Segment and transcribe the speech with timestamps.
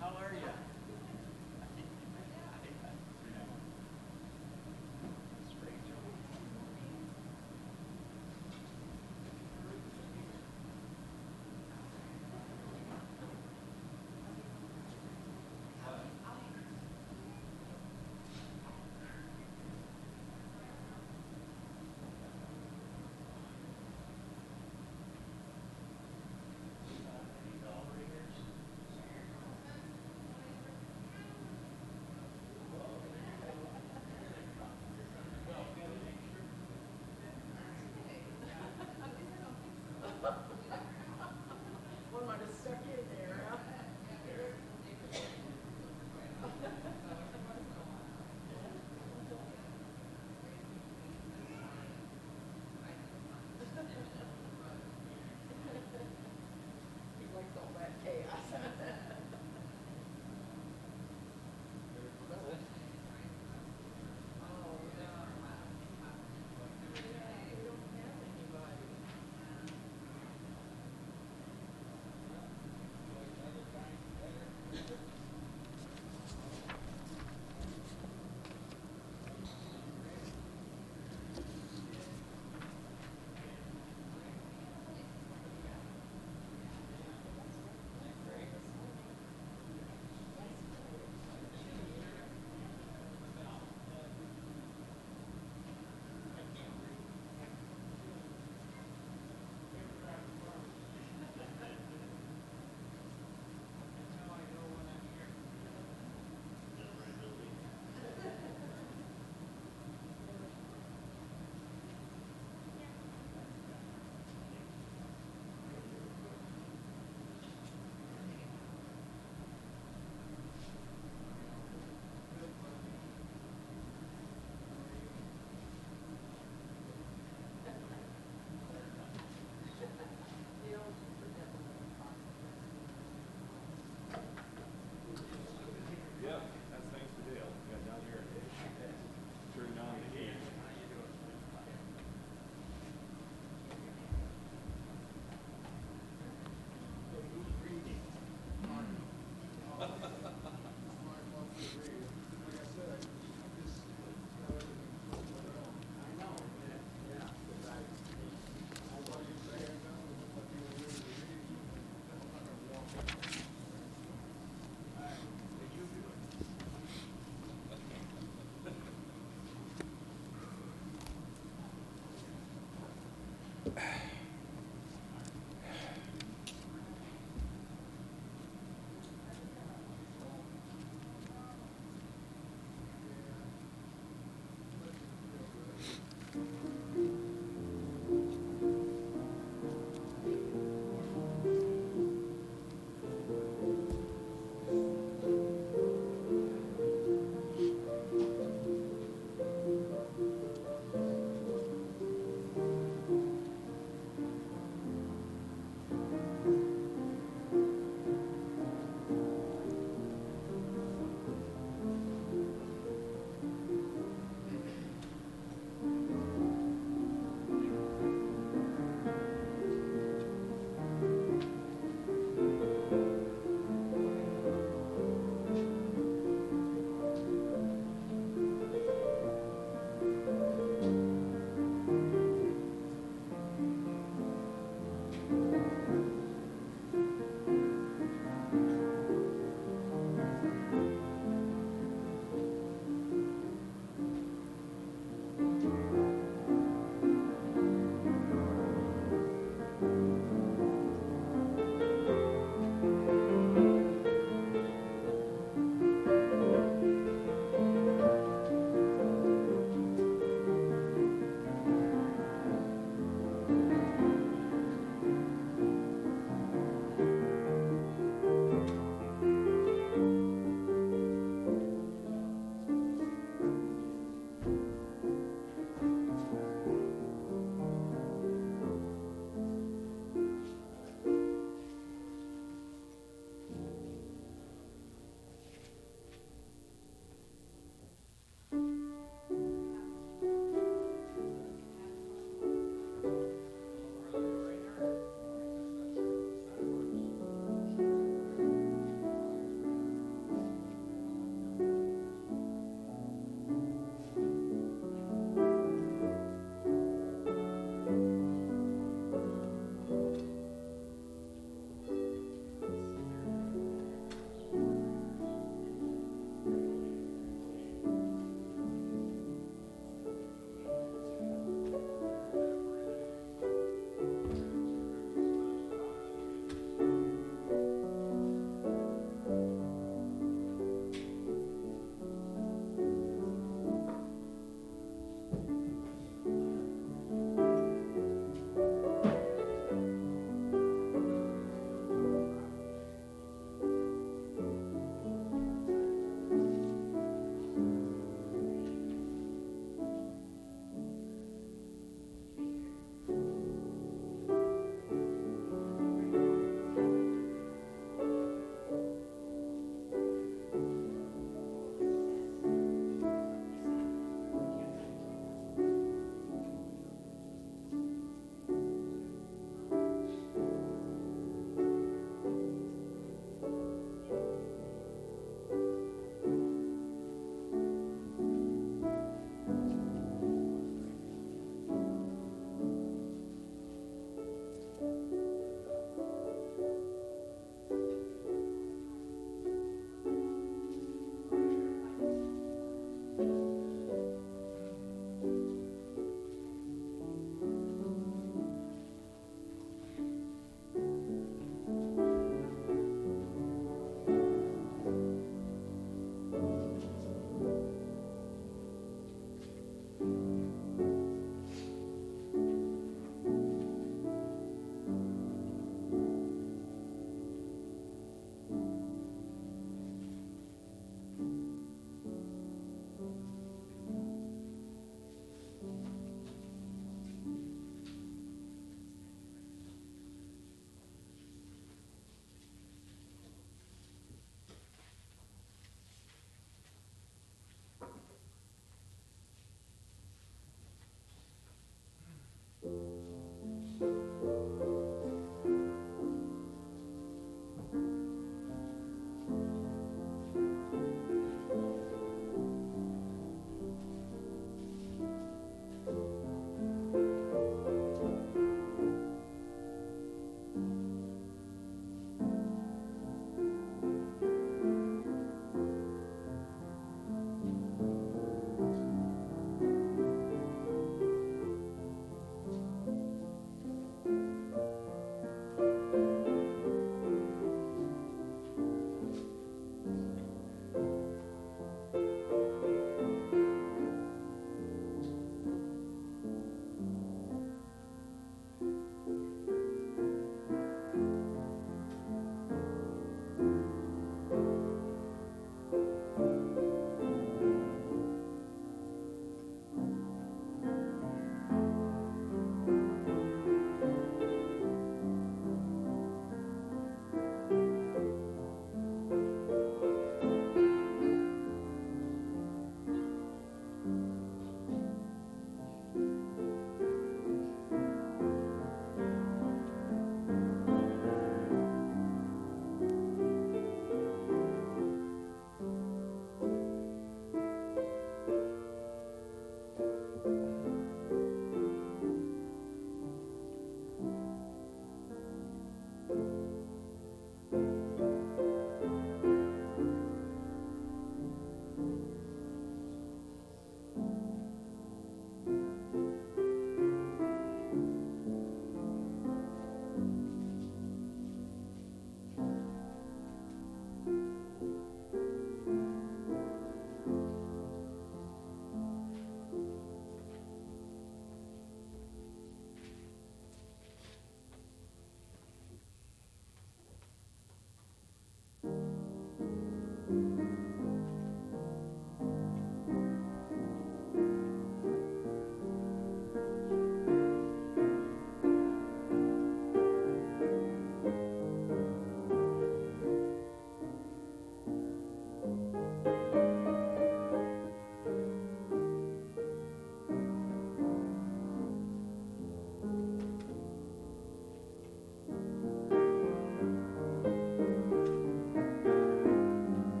[0.00, 0.19] how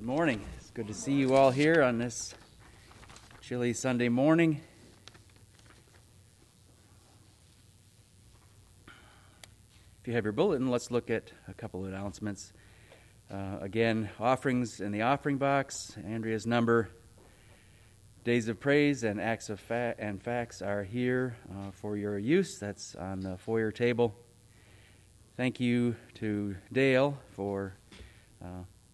[0.00, 0.40] Good morning.
[0.56, 2.34] It's good to see you all here on this
[3.42, 4.62] chilly Sunday morning.
[10.00, 12.54] If you have your bulletin, let's look at a couple of announcements.
[13.30, 15.94] Uh, again, offerings in the offering box.
[16.02, 16.88] Andrea's number.
[18.24, 22.58] Days of praise and acts of fa- and facts are here uh, for your use.
[22.58, 24.14] That's on the foyer table.
[25.36, 27.74] Thank you to Dale for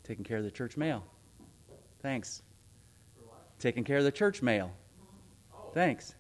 [0.07, 1.05] taking care of the church mail.
[2.01, 2.43] Thanks.
[3.59, 4.71] Taking care of the church mail.
[5.75, 6.15] Thanks.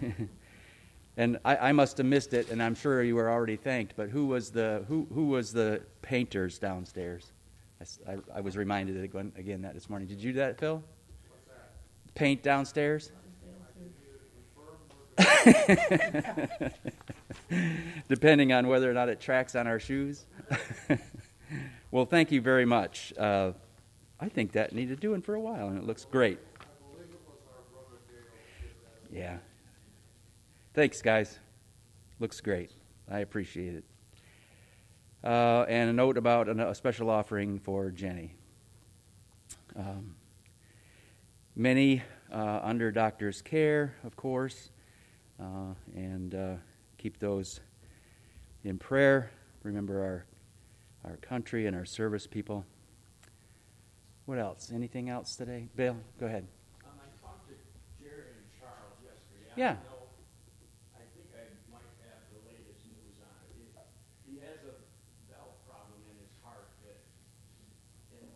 [1.16, 3.94] and I, I, must have missed it, and I'm sure you were already thanked.
[3.96, 7.32] But who was the who who was the painters downstairs?
[7.80, 10.06] I, I, I was reminded again, again that this morning.
[10.06, 10.82] Did you do that, Phil?
[12.14, 13.12] Paint downstairs.
[18.08, 20.26] Depending on whether or not it tracks on our shoes.
[21.98, 23.12] well, thank you very much.
[23.18, 23.50] Uh,
[24.20, 26.38] I think that needed doing for a while, and it looks great.
[29.12, 29.38] Yeah.
[30.74, 31.40] Thanks, guys.
[32.20, 32.70] Looks great.
[33.10, 33.84] I appreciate it.
[35.24, 38.32] Uh, and a note about a, special offering for Jenny.
[39.74, 40.14] Um,
[41.56, 44.70] many uh, under doctor's care, of course,
[45.40, 46.54] uh, and uh,
[46.96, 47.58] keep those
[48.62, 49.32] in prayer.
[49.64, 50.24] Remember our
[51.04, 52.64] our country and our service people.
[54.26, 54.70] What else?
[54.74, 55.68] Anything else today?
[55.74, 56.46] Bill, go ahead.
[56.84, 57.54] Um, I talked to
[57.96, 59.48] Jerry and Charles yesterday.
[59.56, 59.80] Yeah.
[59.80, 60.04] I know,
[61.00, 63.56] I think I might have the latest news on it.
[63.56, 63.64] He,
[64.28, 64.76] he has a
[65.32, 67.00] valve problem in his heart that,
[68.20, 68.28] and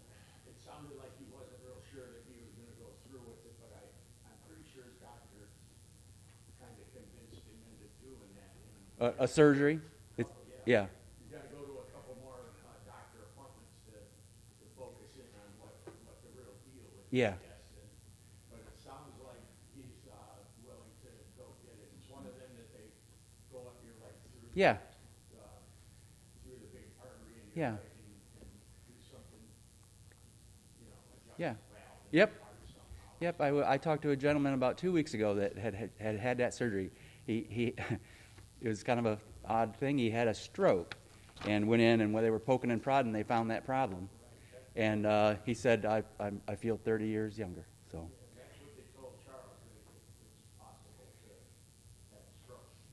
[0.48, 3.52] it sounded like he wasn't real sure that he was gonna go through with it,
[3.60, 3.84] but I,
[4.32, 5.52] I'm pretty sure his doctor
[6.56, 8.48] kind of convinced him into doing that.
[8.56, 9.76] And, A, a surgery?
[10.16, 10.32] It, oh,
[10.64, 10.88] yeah.
[10.88, 11.01] You
[30.80, 31.52] you know, adjust Yeah.
[31.52, 31.98] the valve.
[32.12, 32.32] in Yep.
[32.32, 32.80] the heart somehow.
[33.20, 35.90] Yep, I, w- I talked to a gentleman about two weeks ago that had had,
[35.98, 36.90] had, had that surgery.
[37.26, 37.74] He, he
[38.60, 39.98] it was kind of a odd thing.
[39.98, 40.96] He had a stroke
[41.46, 44.08] and went in, and when they were poking and prodding, they found that problem.
[44.76, 47.64] And uh, he said, I, I, I feel 30 years younger.
[47.90, 48.08] So,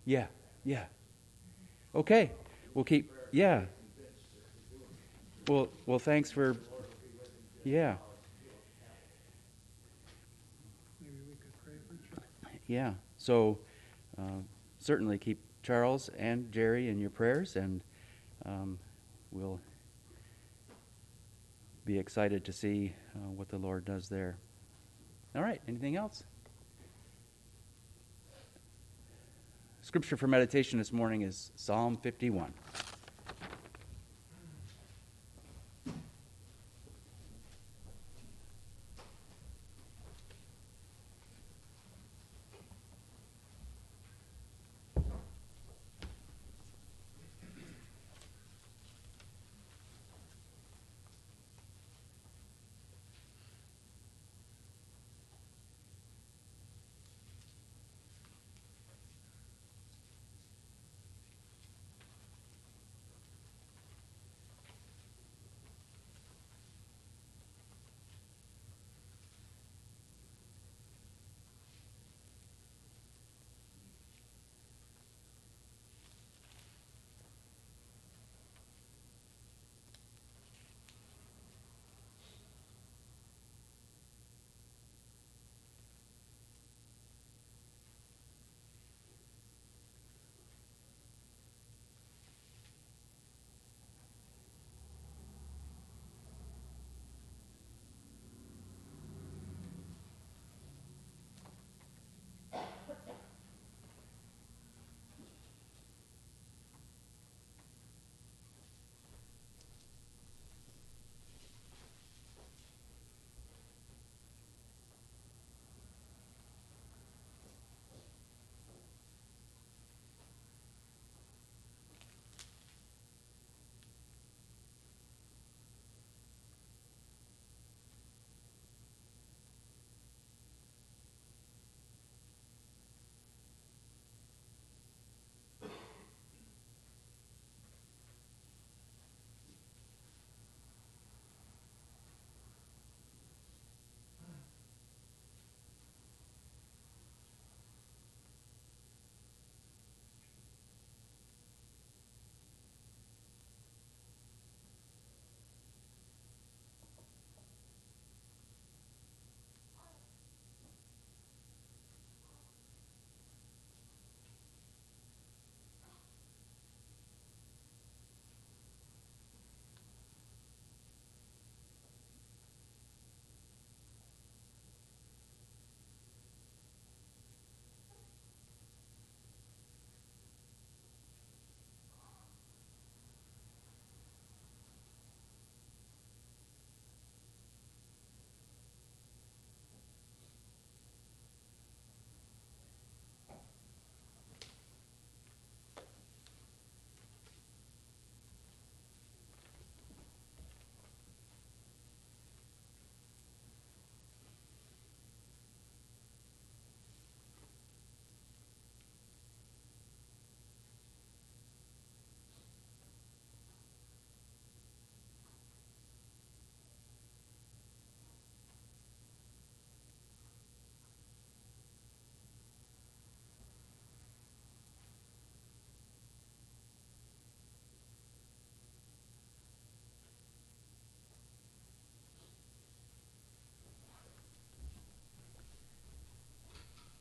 [0.05, 0.27] yeah,
[0.65, 0.85] yeah.
[1.95, 2.31] Okay,
[2.73, 3.63] we'll keep, yeah.
[5.47, 6.55] Well, well, thanks for,
[7.63, 7.95] yeah.
[12.67, 12.93] Yeah.
[13.17, 13.57] So
[14.17, 14.41] uh,
[14.79, 17.83] certainly keep Charles and Jerry in your prayers, and
[18.45, 18.77] um,
[19.31, 19.59] we'll
[21.89, 24.37] be excited to see uh, what the Lord does there.
[25.35, 25.59] All right.
[25.67, 26.23] Anything else?
[29.81, 32.53] Scripture for meditation this morning is Psalm 51.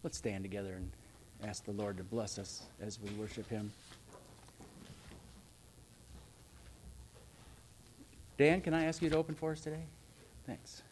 [0.03, 0.91] Let's stand together and
[1.49, 3.73] ask the Lord to bless us as we worship Him.
[8.39, 9.83] Dan, can I ask you to open for us today?
[10.47, 10.87] Thanks.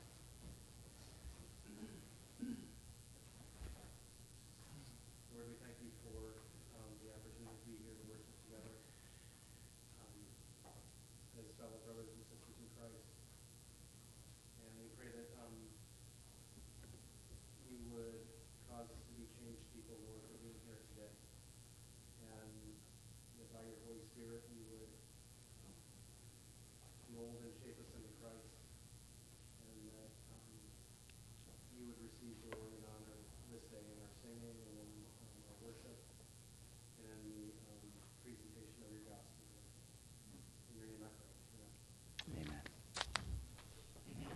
[5.30, 6.42] Lord, we thank you for
[6.74, 8.74] um, the opportunity to be here to worship together
[10.02, 10.18] um,
[11.38, 13.14] as fellow brothers and sisters in Christ.
[14.66, 15.54] And we pray that um,
[17.70, 18.26] you would
[18.66, 21.14] cause us to be changed people, Lord, for being here today.
[22.26, 22.74] And
[23.38, 23.62] that by
[24.26, 24.90] your Spirit, you would
[25.62, 25.70] um,
[27.14, 28.58] mold and shape us into Christ.
[29.62, 30.50] And that um,
[31.78, 33.22] you would receive glory and honor
[33.54, 34.90] this day in our singing and in
[35.22, 35.94] um, our worship
[37.06, 37.86] and in the um,
[38.26, 39.46] presentation of your gospel.
[40.74, 41.30] In your name I pray.
[42.42, 42.66] Amen.
[44.10, 44.34] Amen.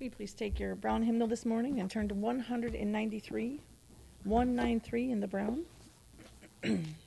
[0.00, 3.60] Will you please take your brown hymnal this morning and turn to 193,
[4.24, 5.68] 193 in the brown?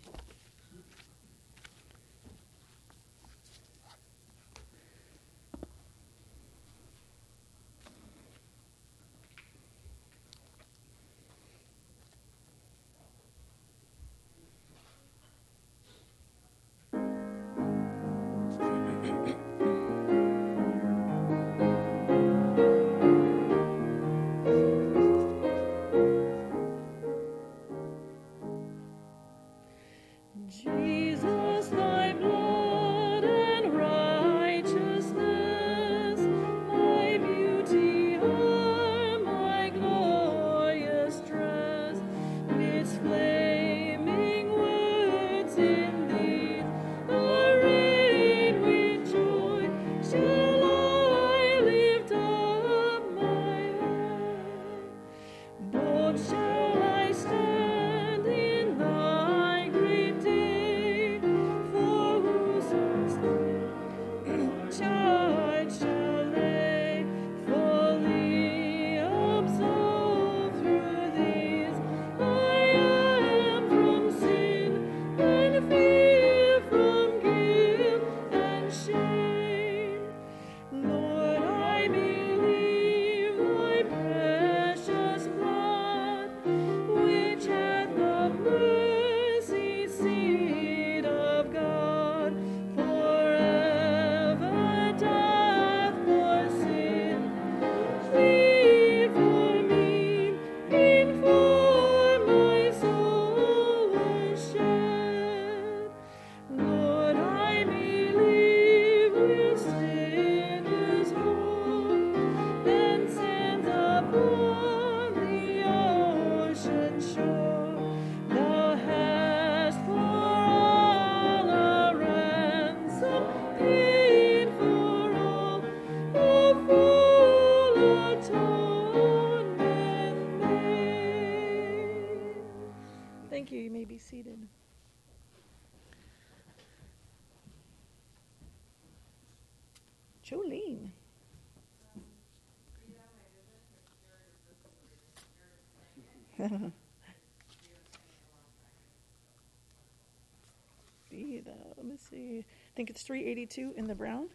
[152.85, 154.27] think it's 382 in the brown.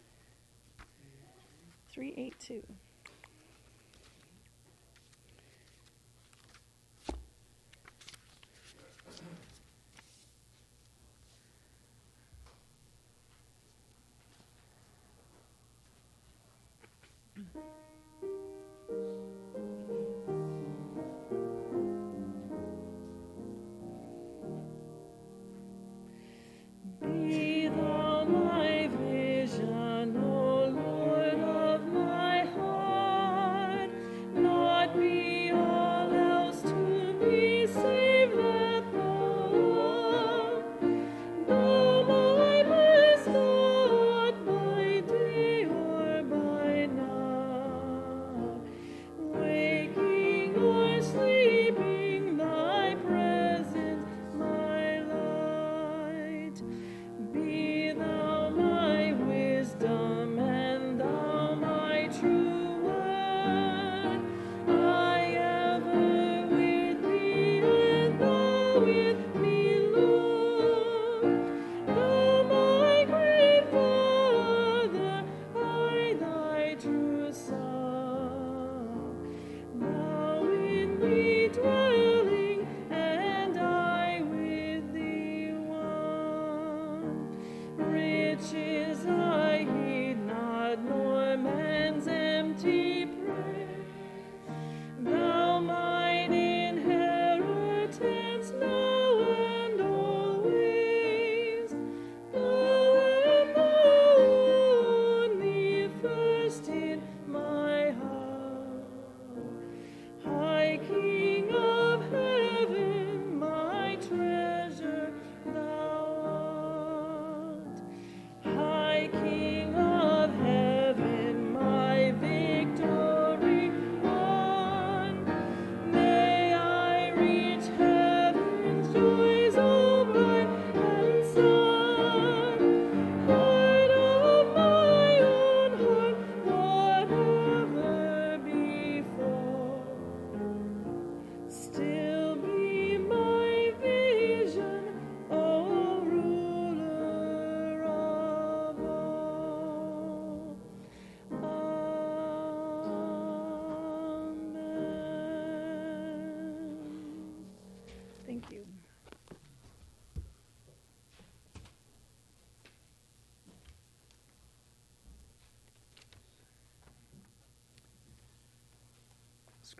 [1.93, 2.61] 382.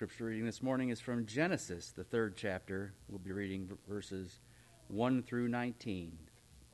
[0.02, 2.92] Scripture reading this morning is from Genesis, the third chapter.
[3.08, 4.40] We'll be reading verses
[4.88, 6.18] 1 through 19,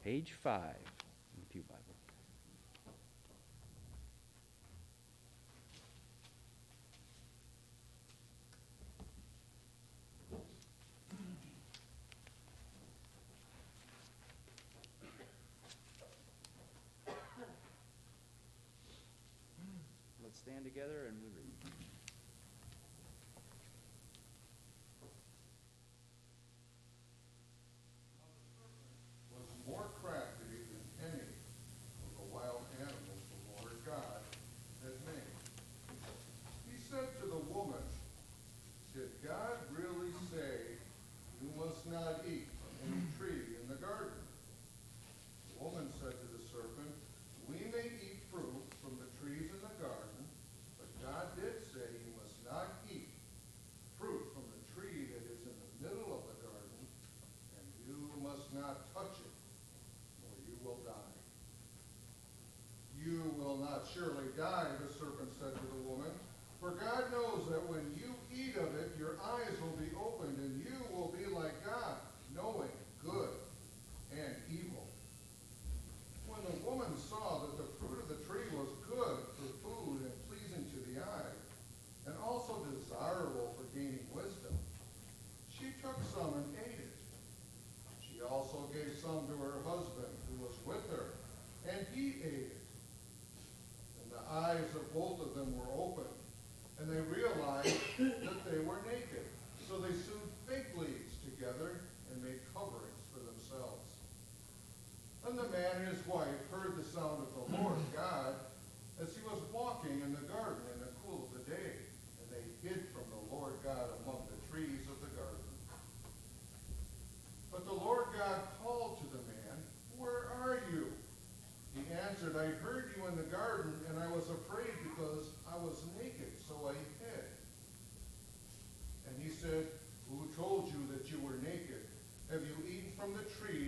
[0.01, 0.96] page 5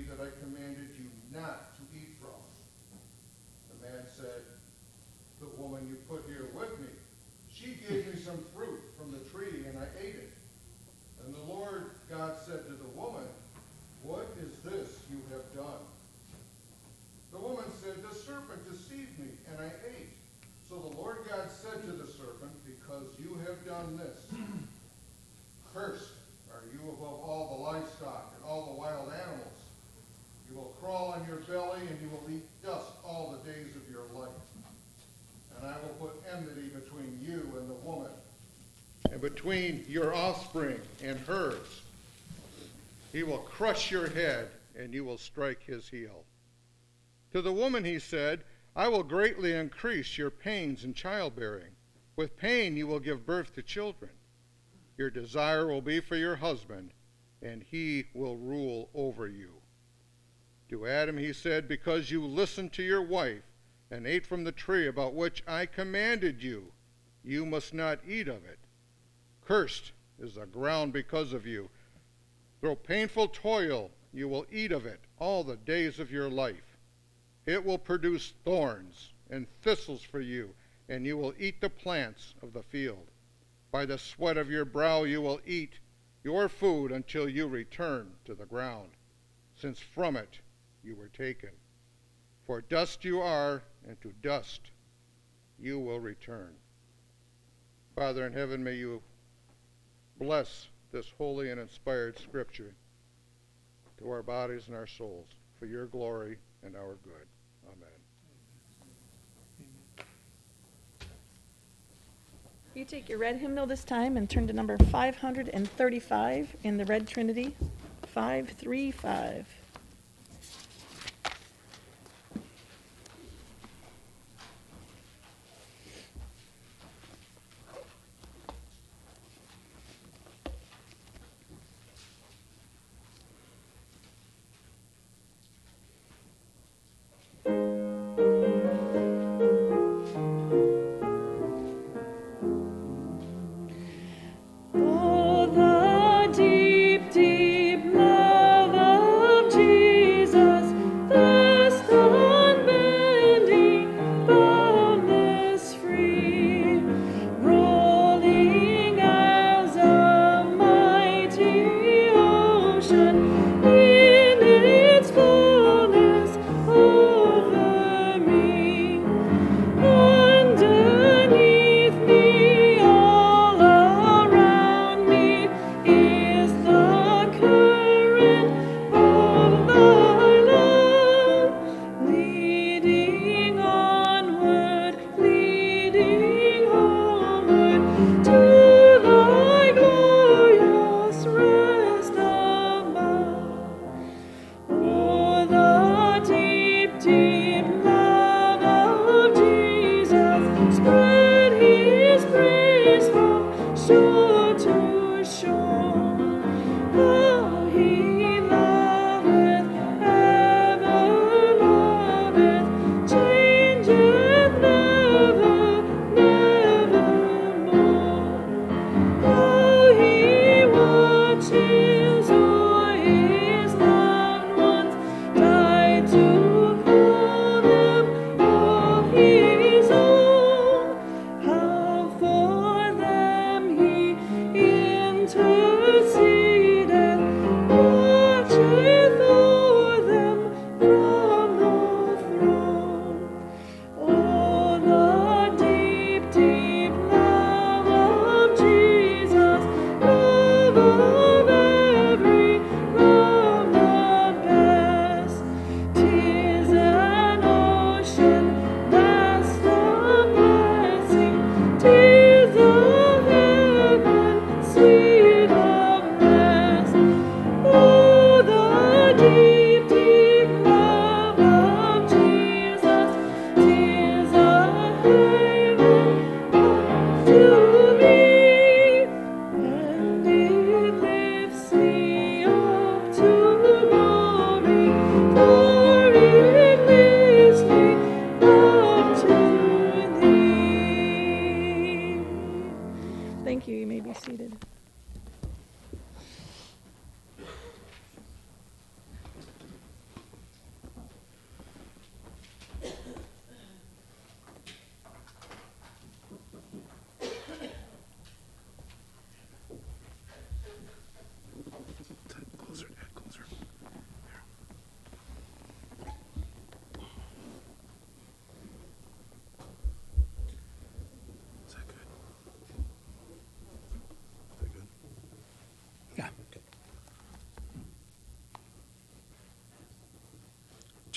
[0.09, 2.41] that I commanded you not to eat from?
[3.69, 4.41] The man said,
[5.39, 6.89] The woman you put here with me,
[7.53, 10.33] she gave me some fruit from the tree, and I ate it.
[11.25, 13.27] And the Lord God said to the woman,
[14.01, 15.83] What is this you have done?
[17.31, 20.09] The woman said, The serpent deceived me, and I ate.
[20.67, 24.25] So the Lord God said to the serpent, Because you have done this,
[25.73, 26.13] cursed
[26.51, 29.53] are you above all the livestock and all the wild animals.
[30.49, 33.89] You will crawl on your belly, and you will eat dust all the days of
[33.91, 34.33] your life.
[35.57, 38.09] And I will put enmity between you and the woman,
[39.19, 41.81] and between your offspring and hers.
[43.11, 46.23] He will crush your head, and you will strike his heel.
[47.33, 48.43] To the woman he said,
[48.75, 51.71] I will greatly increase your pains in childbearing.
[52.15, 54.11] With pain you will give birth to children.
[54.97, 56.91] Your desire will be for your husband,
[57.41, 59.51] and he will rule over you.
[60.69, 63.43] To Adam he said, Because you listened to your wife
[63.91, 66.71] and ate from the tree about which I commanded you,
[67.23, 68.58] you must not eat of it.
[69.49, 71.71] Cursed is the ground because of you.
[72.61, 76.77] Through painful toil you will eat of it all the days of your life.
[77.47, 80.53] It will produce thorns and thistles for you,
[80.87, 83.07] and you will eat the plants of the field.
[83.71, 85.79] By the sweat of your brow you will eat
[86.23, 88.91] your food until you return to the ground,
[89.55, 90.37] since from it
[90.83, 91.49] you were taken.
[92.45, 94.61] For dust you are, and to dust
[95.59, 96.53] you will return.
[97.95, 99.01] Father in heaven, may you
[100.19, 102.73] bless this holy and inspired scripture
[103.97, 105.27] to our bodies and our souls
[105.59, 107.27] for your glory and our good.
[107.67, 107.89] Amen.
[112.75, 117.07] You take your red hymnal this time and turn to number 535 in the Red
[117.07, 117.55] Trinity.
[118.07, 119.58] 535.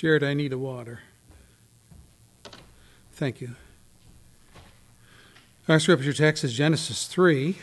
[0.03, 0.99] Jared, I need a water.
[3.13, 3.51] Thank you.
[5.69, 7.55] Our scripture text is Genesis 3.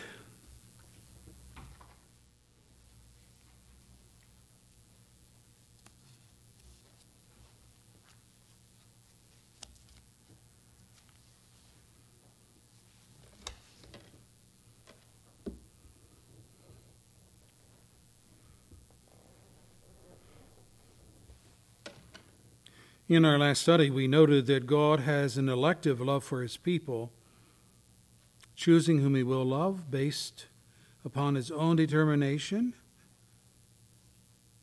[23.10, 27.10] In our last study, we noted that God has an elective love for his people,
[28.54, 30.46] choosing whom he will love based
[31.04, 32.72] upon his own determination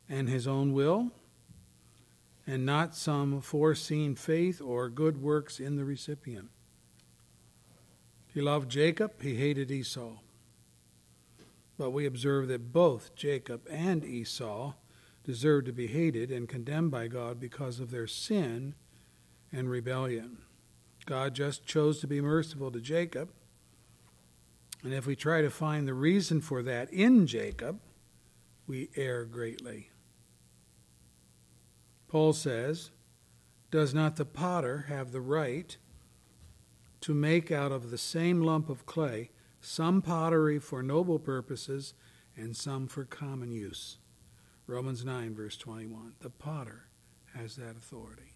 [0.08, 1.10] and his own will,
[2.46, 6.48] and not some foreseen faith or good works in the recipient.
[8.32, 10.20] He loved Jacob, he hated Esau.
[11.76, 14.72] But we observe that both Jacob and Esau
[15.28, 18.74] deserve to be hated and condemned by God because of their sin
[19.52, 20.38] and rebellion.
[21.04, 23.28] God just chose to be merciful to Jacob.
[24.82, 27.78] And if we try to find the reason for that in Jacob,
[28.66, 29.90] we err greatly.
[32.08, 32.90] Paul says,
[33.70, 35.76] Does not the potter have the right
[37.02, 39.28] to make out of the same lump of clay
[39.60, 41.92] some pottery for noble purposes
[42.34, 43.98] and some for common use?
[44.68, 46.12] Romans 9, verse 21.
[46.20, 46.88] The potter
[47.34, 48.34] has that authority.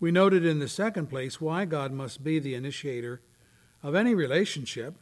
[0.00, 3.20] We noted in the second place why God must be the initiator
[3.82, 4.94] of any relationship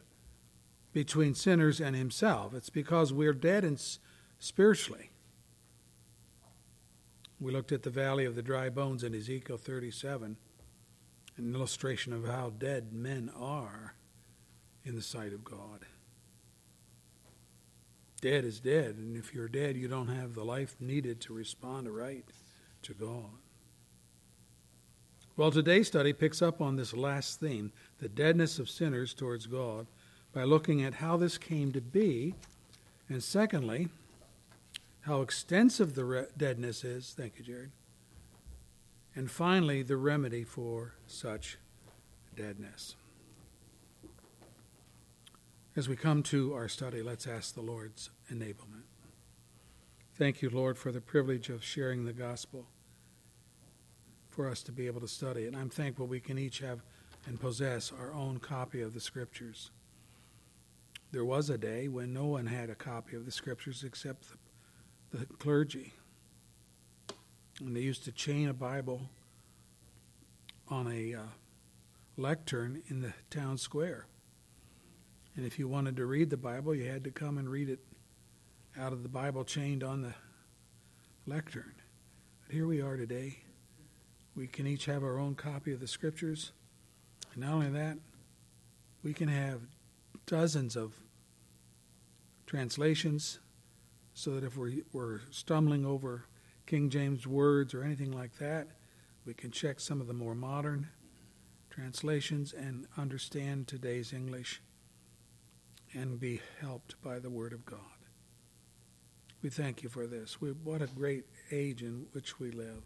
[0.91, 2.53] between sinners and Himself.
[2.53, 3.77] It's because we're dead in
[4.37, 5.11] spiritually.
[7.39, 10.35] We looked at the valley of the dry bones in Ezekiel 37,
[11.37, 13.95] an illustration of how dead men are
[14.83, 15.85] in the sight of God.
[18.19, 21.87] Dead is dead, and if you're dead, you don't have the life needed to respond
[21.95, 22.25] right
[22.81, 23.29] to God.
[25.35, 29.85] Well, today's study picks up on this last theme, the deadness of sinners towards God,
[30.33, 32.33] by looking at how this came to be,
[33.07, 33.89] and secondly,
[35.01, 37.13] how extensive the re- deadness is.
[37.15, 37.71] Thank you, Jared.
[39.15, 41.57] And finally, the remedy for such
[42.35, 42.96] deadness.
[45.77, 48.87] As we come to our study, let's ask the Lord's enablement.
[50.15, 52.65] Thank you, Lord, for the privilege of sharing the gospel
[54.27, 55.53] for us to be able to study it.
[55.55, 56.79] I'm thankful we can each have
[57.27, 59.69] and possess our own copy of the Scriptures.
[61.11, 64.25] There was a day when no one had a copy of the Scriptures except
[65.11, 65.93] the, the clergy.
[67.59, 69.11] And they used to chain a Bible
[70.69, 71.21] on a uh,
[72.17, 74.07] lectern in the town square.
[75.37, 77.79] And if you wanted to read the Bible, you had to come and read it
[78.75, 80.15] out of the Bible chained on the
[81.27, 81.73] lectern.
[82.43, 83.43] But here we are today.
[84.35, 86.53] We can each have our own copy of the Scriptures.
[87.33, 87.99] And not only that,
[89.03, 89.61] we can have
[90.25, 90.95] dozens of
[92.47, 93.37] translations
[94.15, 96.25] so that if we're, we're stumbling over
[96.65, 98.69] King James words or anything like that,
[99.23, 100.87] we can check some of the more modern
[101.69, 104.61] translations and understand today's English
[105.93, 107.79] and be helped by the Word of God.
[109.41, 110.41] We thank you for this.
[110.41, 112.83] We, what a great age in which we live.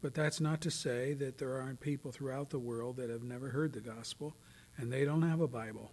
[0.00, 3.48] But that's not to say that there aren't people throughout the world that have never
[3.48, 4.36] heard the gospel
[4.76, 5.90] and they don't have a Bible.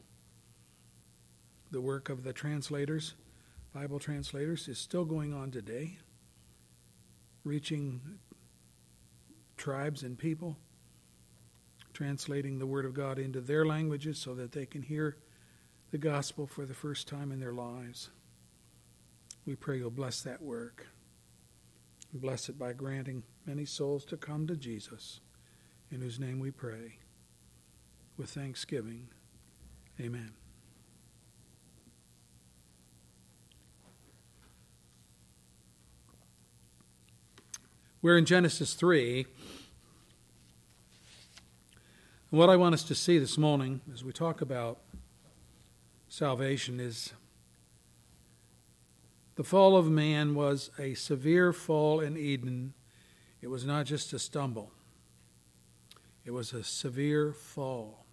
[1.71, 3.15] The work of the translators,
[3.73, 5.97] Bible translators, is still going on today,
[7.43, 8.19] reaching
[9.57, 10.57] tribes and people,
[11.93, 15.17] translating the Word of God into their languages so that they can hear
[15.95, 18.09] the gospel for the first time in their lives.
[19.45, 20.87] We pray you'll bless that work.
[22.13, 25.21] Bless it by granting many souls to come to Jesus,
[25.89, 26.97] in whose name we pray.
[28.17, 29.07] With thanksgiving,
[29.97, 30.33] amen.
[38.01, 39.27] We're in Genesis 3.
[42.31, 44.79] And what I want us to see this morning as we talk about
[46.15, 47.11] salvation is
[49.35, 52.73] the fall of man was a severe fall in Eden.
[53.41, 54.71] It was not just a stumble,
[56.23, 58.05] it was a severe fall.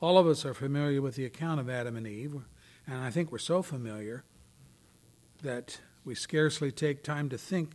[0.00, 2.36] All of us are familiar with the account of Adam and Eve,
[2.86, 4.24] and I think we're so familiar
[5.42, 7.72] that we scarcely take time to think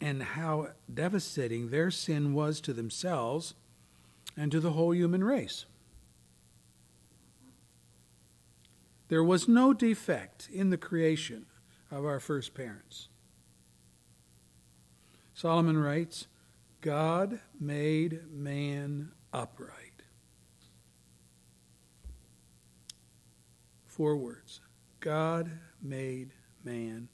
[0.00, 3.54] and how devastating their sin was to themselves
[4.36, 5.66] and to the whole human race.
[9.14, 11.46] There was no defect in the creation
[11.88, 13.06] of our first parents.
[15.34, 16.26] Solomon writes,
[16.80, 20.02] God made man upright.
[23.86, 24.60] Four words.
[24.98, 25.48] God
[25.80, 26.32] made
[26.64, 27.08] man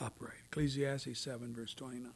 [0.00, 0.40] upright.
[0.46, 2.12] Ecclesiastes 7, verse 29.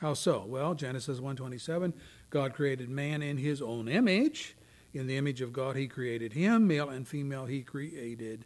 [0.00, 0.44] How so?
[0.44, 1.92] Well, Genesis 1:27,
[2.30, 4.56] God created man in his own image.
[4.94, 8.44] In the image of God he created him, male and female he created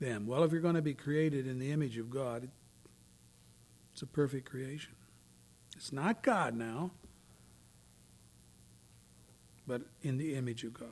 [0.00, 0.26] them.
[0.26, 2.48] Well, if you're going to be created in the image of God,
[3.92, 4.94] it's a perfect creation.
[5.76, 6.92] It's not God now,
[9.66, 10.88] but in the image of God.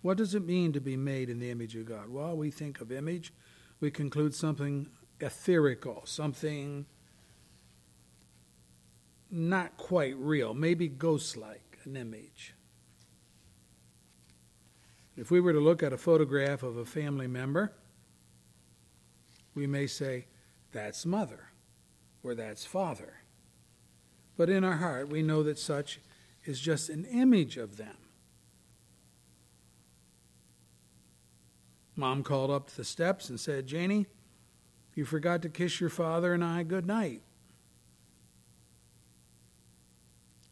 [0.00, 2.08] What does it mean to be made in the image of God?
[2.08, 3.32] Well, we think of image,
[3.80, 4.88] we conclude something
[5.20, 6.86] etherical, something
[9.32, 12.54] not quite real, maybe ghost like, an image.
[15.16, 17.72] If we were to look at a photograph of a family member,
[19.54, 20.26] we may say,
[20.70, 21.48] that's mother,
[22.22, 23.14] or that's father.
[24.36, 26.00] But in our heart, we know that such
[26.44, 27.96] is just an image of them.
[31.94, 34.06] Mom called up the steps and said, Janie,
[34.94, 37.22] you forgot to kiss your father and I good night.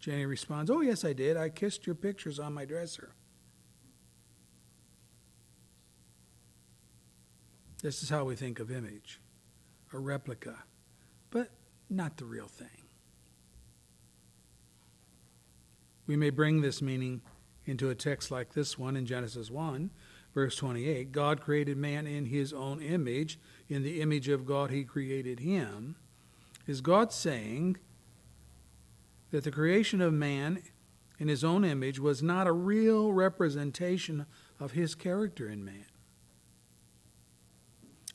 [0.01, 1.37] Janie responds, Oh, yes, I did.
[1.37, 3.13] I kissed your pictures on my dresser.
[7.83, 9.21] This is how we think of image
[9.93, 10.55] a replica,
[11.31, 11.51] but
[11.89, 12.69] not the real thing.
[16.07, 17.23] We may bring this meaning
[17.67, 19.91] into a text like this one in Genesis 1,
[20.33, 21.11] verse 28.
[21.13, 23.39] God created man in his own image.
[23.69, 25.97] In the image of God, he created him.
[26.67, 27.79] Is God saying
[29.31, 30.63] that the creation of man
[31.19, 34.27] in his own image was not a real representation
[34.59, 35.87] of his character in man?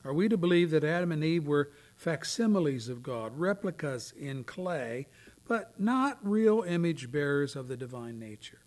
[0.04, 5.08] Are we to believe that Adam and Eve were facsimiles of God, replicas in clay,
[5.48, 8.60] but not real image bearers of the divine nature?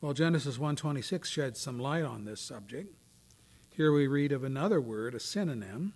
[0.00, 2.94] Well, Genesis 1:26 sheds some light on this subject.
[3.70, 5.94] Here we read of another word, a synonym.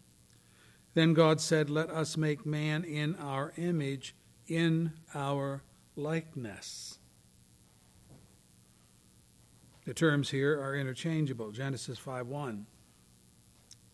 [0.99, 4.16] Then God said, "Let us make man in our image,
[4.49, 5.62] in our
[5.94, 6.99] likeness."
[9.84, 11.53] The terms here are interchangeable.
[11.53, 12.66] Genesis 5:1.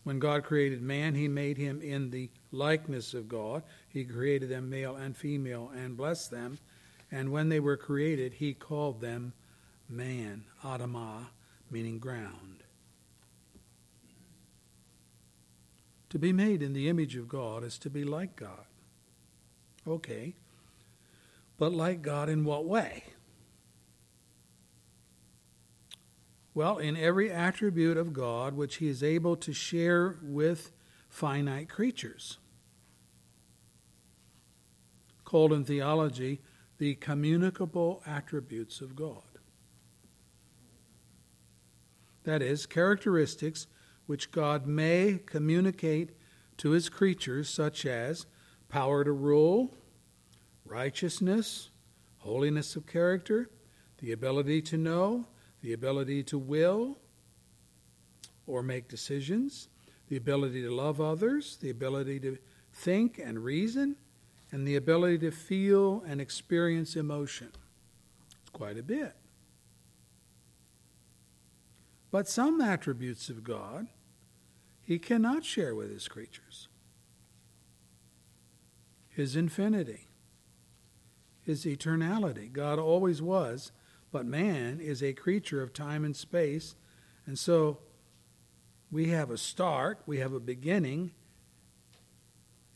[0.01, 3.61] When God created man, he made him in the likeness of God.
[3.87, 6.57] He created them male and female and blessed them.
[7.11, 9.33] And when they were created, he called them
[9.87, 11.27] man, Adamah,
[11.69, 12.64] meaning ground.
[16.09, 18.65] To be made in the image of God is to be like God.
[19.87, 20.35] Okay.
[21.57, 23.03] But like God in what way?
[26.53, 30.71] Well, in every attribute of God which he is able to share with
[31.09, 32.37] finite creatures.
[35.25, 36.41] Called in theology
[36.77, 39.21] the communicable attributes of God.
[42.23, 43.67] That is, characteristics
[44.05, 46.11] which God may communicate
[46.57, 48.25] to his creatures, such as
[48.69, 49.73] power to rule,
[50.65, 51.69] righteousness,
[52.19, 53.49] holiness of character,
[53.99, 55.27] the ability to know,
[55.61, 56.97] the ability to will
[58.47, 59.67] or make decisions,
[60.07, 62.37] the ability to love others, the ability to
[62.73, 63.95] think and reason,
[64.51, 67.51] and the ability to feel and experience emotion.
[68.41, 69.15] It's quite a bit.
[72.11, 73.87] But some attributes of God
[74.83, 76.67] he cannot share with his creatures.
[79.09, 80.07] His infinity,
[81.41, 82.51] his eternality.
[82.51, 83.71] God always was
[84.15, 86.77] but man is a creature of time and space.
[87.25, 87.79] And so
[88.89, 91.11] we have a start, we have a beginning,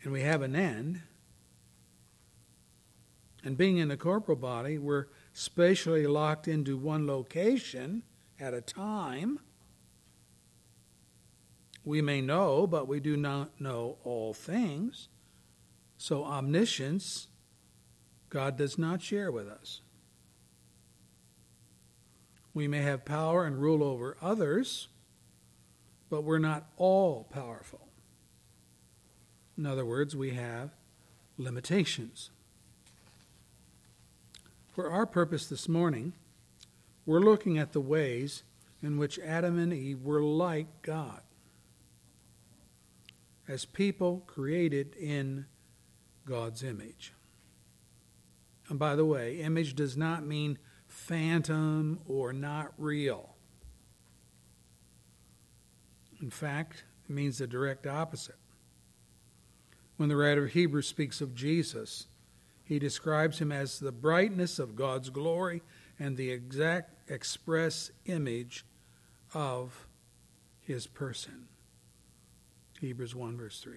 [0.03, 1.01] and we have an end.
[3.41, 8.03] And being in a corporal body, we're spatially locked into one location
[8.39, 9.39] at a time.
[11.83, 15.09] We may know, but we do not know all things.
[15.97, 17.27] So, omniscience,
[18.29, 19.81] God does not share with us.
[22.53, 24.87] We may have power and rule over others,
[26.09, 27.87] but we're not all powerful.
[29.57, 30.71] In other words, we have
[31.37, 32.31] limitations.
[34.73, 36.13] For our purpose this morning,
[37.09, 38.43] we're looking at the ways
[38.83, 41.21] in which Adam and Eve were like God.
[43.47, 45.47] As people created in
[46.23, 47.13] God's image.
[48.67, 53.33] And by the way, image does not mean phantom or not real.
[56.21, 58.37] In fact, it means the direct opposite.
[59.97, 62.05] When the writer of Hebrews speaks of Jesus,
[62.63, 65.63] he describes him as the brightness of God's glory
[65.97, 68.65] and the exact express image
[69.33, 69.87] of
[70.61, 71.47] his person.
[72.79, 73.73] Hebrews 1, verse 3.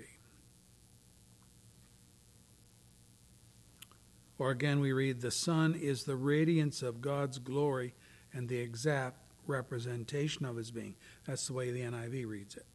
[4.38, 7.94] Or again, we read, The Son is the radiance of God's glory
[8.32, 10.96] and the exact representation of his being.
[11.26, 12.66] That's the way the NIV reads it.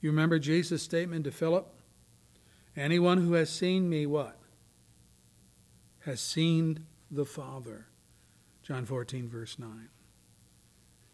[0.00, 1.66] You remember Jesus' statement to Philip?
[2.76, 4.38] Anyone who has seen me, what?
[6.06, 7.88] Has seen the Father.
[8.62, 9.88] John 14, verse 9.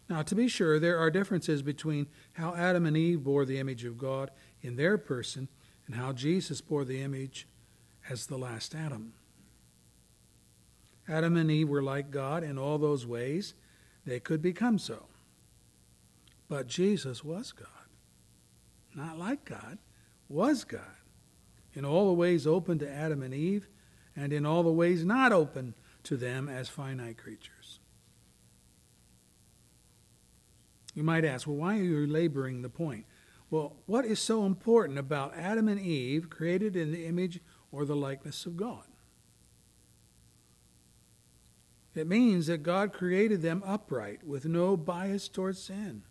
[0.07, 3.85] Now, to be sure, there are differences between how Adam and Eve bore the image
[3.85, 4.29] of God
[4.61, 5.47] in their person
[5.87, 7.47] and how Jesus bore the image
[8.07, 9.13] as the last Adam.
[11.09, 13.55] Adam and Eve were like God in all those ways
[14.05, 15.07] they could become so.
[16.47, 17.67] But Jesus was God.
[18.93, 19.79] Not like God,
[20.29, 20.81] was God.
[21.73, 23.67] In all the ways open to Adam and Eve,
[24.15, 27.79] and in all the ways not open to them as finite creatures.
[30.93, 33.05] You might ask, well, why are you laboring the point?
[33.49, 37.39] Well, what is so important about Adam and Eve created in the image
[37.71, 38.83] or the likeness of God?
[41.95, 46.03] It means that God created them upright with no bias towards sin,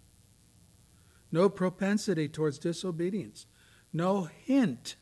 [1.32, 3.46] no propensity towards disobedience,
[3.92, 4.96] no hint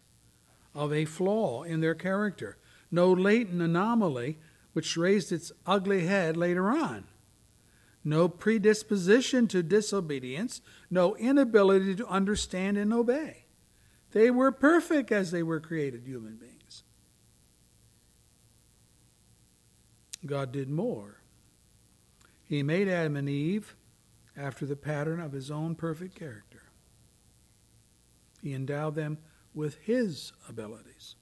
[0.74, 2.56] of a flaw in their character,
[2.90, 4.38] no latent anomaly
[4.72, 7.04] which raised its ugly head later on
[8.04, 10.60] no predisposition to disobedience,
[10.90, 13.44] no inability to understand and obey.
[14.12, 16.82] They were perfect as they were created human beings.
[20.24, 21.22] God did more.
[22.44, 23.76] He made Adam and Eve
[24.36, 26.62] after the pattern of his own perfect character.
[28.42, 29.18] He endowed them
[29.54, 31.16] with his abilities.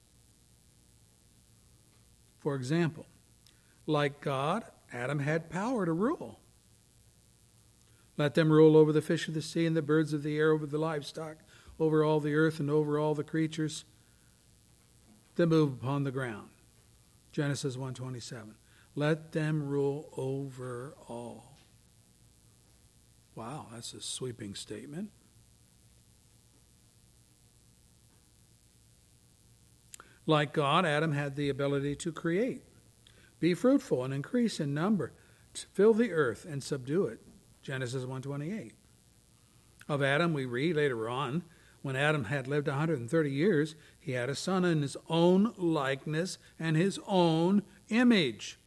[2.49, 3.05] For example,
[3.85, 6.39] like God, Adam had power to rule.
[8.17, 10.51] Let them rule over the fish of the sea and the birds of the air,
[10.51, 11.37] over the livestock,
[11.79, 13.85] over all the earth, and over all the creatures
[15.35, 16.49] that move upon the ground.
[17.31, 18.55] Genesis 1:27.
[18.95, 21.55] Let them rule over all.
[23.35, 25.11] Wow, that's a sweeping statement.
[30.29, 32.61] Like God, Adam had the ability to create.
[33.39, 35.11] Be fruitful and increase in number,
[35.55, 37.19] to fill the earth and subdue it.
[37.63, 38.73] Genesis 1:28.
[39.87, 41.45] Of Adam we read later on,
[41.81, 46.77] when Adam had lived 130 years, he had a son in his own likeness and
[46.77, 48.59] his own image,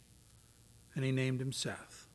[0.96, 2.08] and he named him Seth.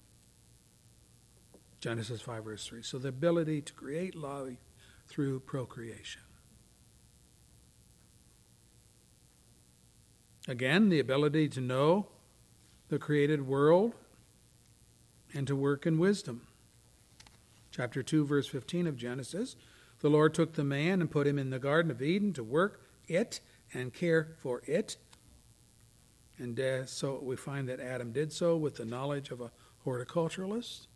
[1.80, 2.82] Genesis 5 verse 3.
[2.82, 4.60] So the ability to create life
[5.08, 6.27] through procreation.
[10.48, 12.08] Again, the ability to know
[12.90, 13.94] the created world
[15.34, 16.48] and to work in wisdom
[17.78, 19.56] chapter 2, verse 15 of Genesis.
[20.00, 22.82] The Lord took the man and put him in the Garden of Eden to work
[23.08, 23.40] it
[23.72, 24.98] and care for it.
[26.40, 29.52] And uh, so we find that Adam did so with the knowledge of a
[29.86, 30.88] horticulturalist,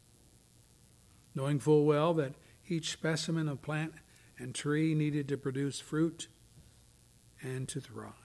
[1.35, 2.33] knowing full well that
[2.67, 3.93] each specimen of plant
[4.39, 6.29] and tree needed to produce fruit
[7.43, 8.20] and to thrive.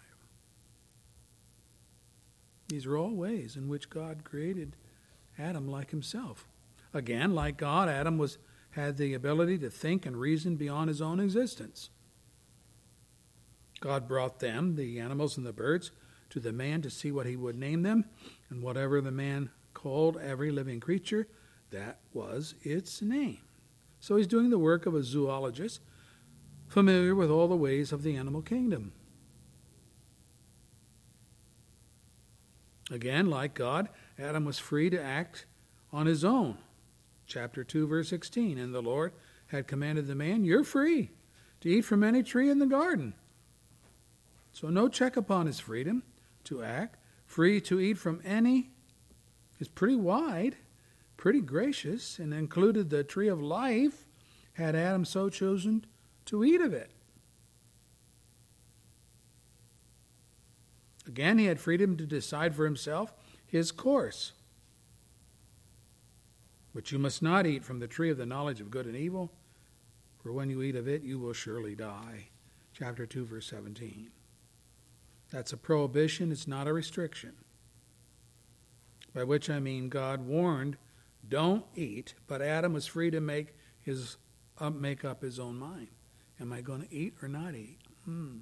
[2.69, 4.77] These are all ways in which God created
[5.39, 6.49] Adam like himself.
[6.93, 8.39] Again, like God, Adam was
[8.71, 11.89] had the ability to think and reason beyond his own existence.
[13.81, 15.91] God brought them, the animals and the birds,
[16.31, 18.05] to the man to see what he would name them,
[18.51, 21.27] and whatever the man called every living creature,
[21.71, 23.39] that was its name.
[24.01, 25.81] So he's doing the work of a zoologist,
[26.69, 28.93] familiar with all the ways of the animal kingdom.
[32.91, 35.47] Again, like God, Adam was free to act
[35.93, 36.59] on his own
[37.27, 38.59] chapter 2, verse 16.
[38.59, 39.13] And the Lord
[39.49, 41.11] had commanded the man, You're free
[41.61, 43.15] to eat from any tree in the garden.
[44.53, 46.03] So, no check upon his freedom
[46.45, 46.97] to act.
[47.27, 48.71] Free to eat from any
[49.59, 50.57] is pretty wide,
[51.17, 54.07] pretty gracious, and included the tree of life,
[54.55, 55.85] had Adam so chosen
[56.27, 56.91] to eat of it.
[61.07, 63.13] Again, he had freedom to decide for himself
[63.47, 64.33] his course.
[66.75, 69.33] But you must not eat from the tree of the knowledge of good and evil,
[70.23, 72.29] for when you eat of it, you will surely die.
[72.73, 74.11] Chapter 2, verse 17.
[75.31, 77.33] That's a prohibition, it's not a restriction.
[79.15, 80.77] By which I mean God warned,
[81.29, 84.17] don't eat, but Adam was free to make his
[84.59, 85.89] uh, make up his own mind.
[86.41, 87.79] Am I going to eat or not eat?
[88.05, 88.39] Hmm.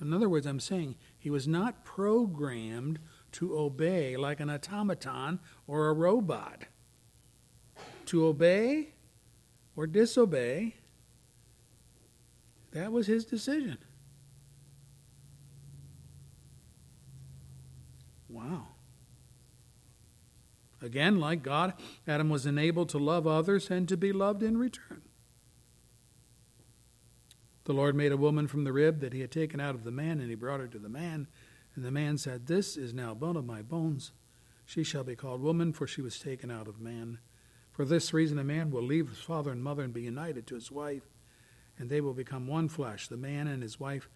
[0.00, 2.98] In other words, I'm saying he was not programmed
[3.32, 6.64] to obey like an automaton or a robot.
[8.06, 8.94] To obey
[9.76, 10.76] or disobey,
[12.72, 13.78] that was his decision.
[18.28, 18.68] Wow.
[20.82, 21.74] Again, like God,
[22.06, 25.02] Adam was enabled to love others and to be loved in return.
[27.64, 29.90] The Lord made a woman from the rib that he had taken out of the
[29.90, 31.26] man, and he brought her to the man.
[31.74, 34.12] And the man said, This is now bone of my bones.
[34.64, 37.18] She shall be called woman, for she was taken out of man.
[37.70, 40.54] For this reason, a man will leave his father and mother and be united to
[40.54, 41.02] his wife,
[41.78, 43.08] and they will become one flesh.
[43.08, 44.08] The man and his wife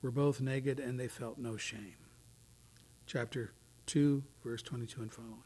[0.00, 1.96] were both naked, and they felt no shame.
[3.06, 3.52] Chapter
[3.86, 5.42] 2, verse 22 and following.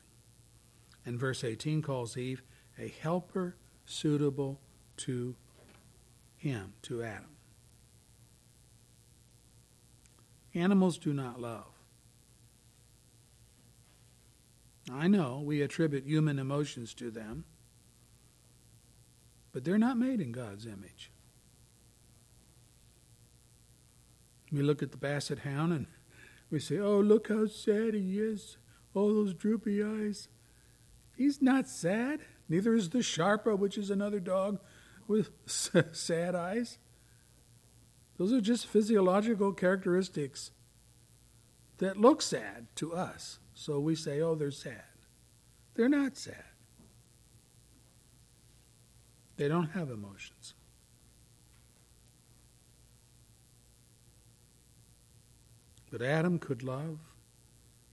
[1.04, 2.42] And verse 18 calls Eve
[2.78, 4.61] a helper suitable
[4.98, 5.36] to
[6.36, 7.36] him, to Adam.
[10.57, 11.66] Animals do not love.
[14.90, 17.44] I know we attribute human emotions to them,
[19.52, 21.11] but they're not made in God's image.
[24.50, 25.86] We look at the basset hound and
[26.50, 28.57] we say, Oh, look how sad he is.
[28.94, 30.28] All those droopy eyes.
[31.18, 32.20] He's not sad.
[32.48, 34.61] Neither is the Shar-Pei, which is another dog
[35.07, 36.78] with sad eyes.
[38.19, 40.51] Those are just physiological characteristics
[41.79, 43.39] that look sad to us.
[43.55, 44.83] So we say, oh, they're sad.
[45.75, 46.45] They're not sad.
[49.37, 50.55] They don't have emotions.
[55.91, 56.99] But Adam could love,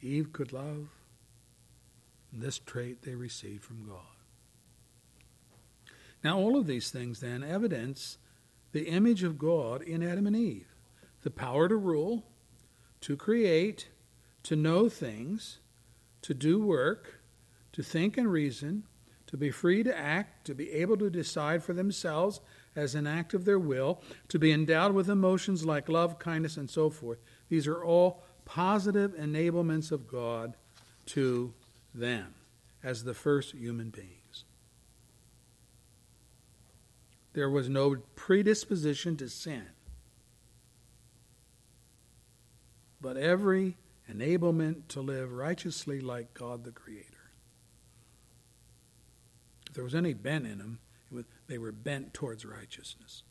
[0.02, 0.88] Eve could love,
[2.32, 4.00] and this trait they received from God.
[6.24, 8.18] Now, all of these things then evidence
[8.74, 10.68] the image of God in Adam and Eve
[11.22, 12.26] the power to rule,
[13.00, 13.88] to create,
[14.44, 15.60] to know things,
[16.22, 17.22] to do work,
[17.72, 18.84] to think and reason,
[19.26, 22.42] to be free to act, to be able to decide for themselves
[22.76, 26.70] as an act of their will, to be endowed with emotions like love, kindness, and
[26.70, 27.20] so forth.
[27.48, 30.58] These are all positive enablements of God
[31.06, 31.54] to
[31.96, 32.36] them
[32.84, 34.23] as the first human beings.
[37.34, 39.66] There was no predisposition to sin,
[43.02, 43.78] but every
[44.12, 47.08] enablement to live righteously like God the Creator.
[49.68, 50.80] If there was any bent in them,
[51.10, 53.24] was, they were bent towards righteousness.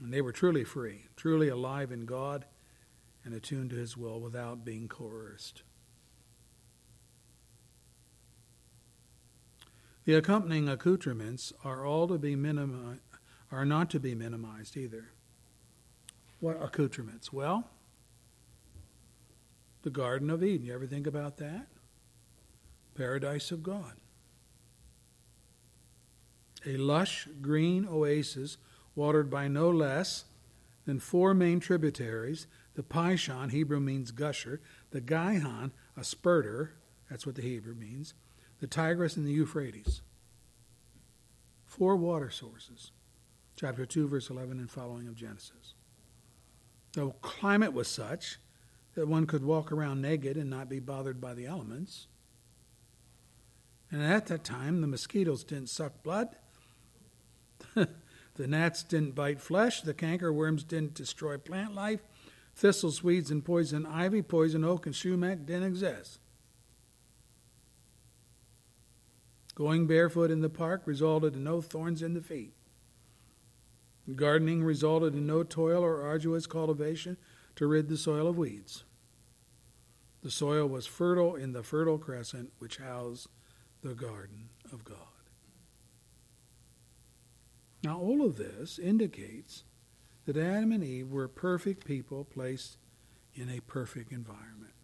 [0.00, 2.46] And they were truly free, truly alive in God
[3.24, 5.62] and attuned to His will without being coerced.
[10.06, 13.00] The accompanying accoutrements are all to be minimi-
[13.50, 15.10] are not to be minimized either.
[16.38, 17.32] What accoutrements?
[17.32, 17.68] Well,
[19.82, 20.66] the Garden of Eden.
[20.66, 21.66] You ever think about that?
[22.94, 23.94] Paradise of God.
[26.64, 28.58] A lush green oasis
[28.94, 30.24] watered by no less
[30.84, 32.46] than four main tributaries.
[32.74, 34.60] The Pishon, Hebrew means gusher.
[34.90, 36.74] The Gihon, a spurter,
[37.10, 38.14] that's what the Hebrew means
[38.60, 40.02] the Tigris and the Euphrates.
[41.64, 42.92] Four water sources.
[43.56, 45.74] Chapter 2, verse 11 and following of Genesis.
[46.92, 48.38] The climate was such
[48.94, 52.06] that one could walk around naked and not be bothered by the elements.
[53.90, 56.36] And at that time, the mosquitoes didn't suck blood,
[57.74, 57.88] the
[58.46, 62.00] gnats didn't bite flesh, the cankerworms didn't destroy plant life,
[62.54, 66.18] thistles, weeds, and poison ivy, poison oak, and sumac didn't exist.
[69.56, 72.52] Going barefoot in the park resulted in no thorns in the feet.
[74.14, 77.16] Gardening resulted in no toil or arduous cultivation
[77.56, 78.84] to rid the soil of weeds.
[80.22, 83.28] The soil was fertile in the fertile crescent which housed
[83.82, 84.98] the garden of God.
[87.82, 89.64] Now, all of this indicates
[90.26, 92.76] that Adam and Eve were perfect people placed
[93.34, 94.74] in a perfect environment.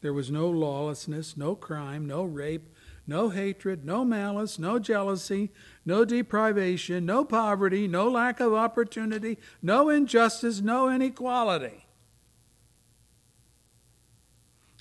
[0.00, 2.73] There was no lawlessness, no crime, no rape,
[3.06, 5.50] no hatred, no malice, no jealousy,
[5.84, 11.86] no deprivation, no poverty, no lack of opportunity, no injustice, no inequality.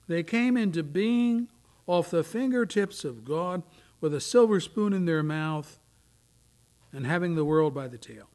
[0.07, 1.49] They came into being
[1.85, 3.63] off the fingertips of God
[3.99, 5.79] with a silver spoon in their mouth
[6.91, 8.29] and having the world by the tail.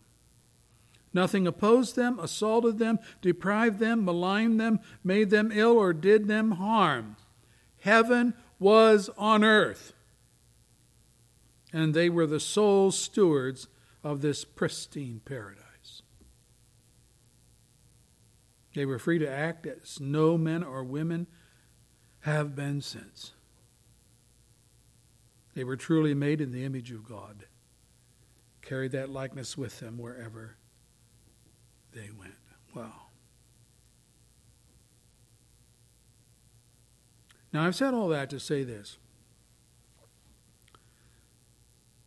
[1.15, 6.53] Nothing opposed them, assaulted them, deprived them, maligned them, made them ill, or did them
[6.53, 7.17] harm.
[7.81, 9.93] Heaven was on earth.
[11.73, 13.69] And they were the sole stewards
[14.03, 16.03] of this pristine paradise.
[18.75, 21.27] They were free to act as no men or women
[22.21, 23.33] have been since.
[25.55, 27.47] They were truly made in the image of God,
[28.63, 30.57] carried that likeness with them wherever
[31.93, 32.35] they went.
[32.75, 33.08] Wow.
[37.53, 38.99] Now, I've said all that to say this.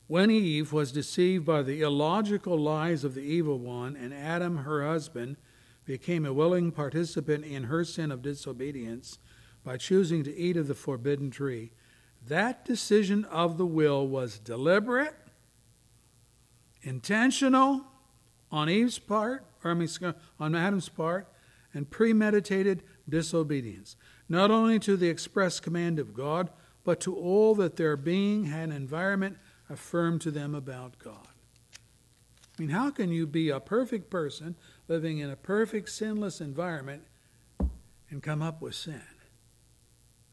[0.08, 4.86] When Eve was deceived by the illogical lies of the evil one, and Adam, her
[4.86, 5.38] husband,
[5.86, 9.20] became a willing participant in her sin of disobedience
[9.64, 11.72] by choosing to eat of the forbidden tree,
[12.28, 15.16] that decision of the will was deliberate,
[16.82, 17.86] intentional
[18.52, 19.88] on Eve's part, or I mean,
[20.40, 21.28] on Adam's part,
[21.74, 23.96] and premeditated disobedience,
[24.32, 26.50] not only to the express command of God,
[26.86, 29.38] but to all that their being had an environment
[29.70, 31.28] affirmed to them about God.
[32.58, 34.56] I mean, how can you be a perfect person
[34.88, 37.04] living in a perfect sinless environment
[38.10, 39.02] and come up with sin?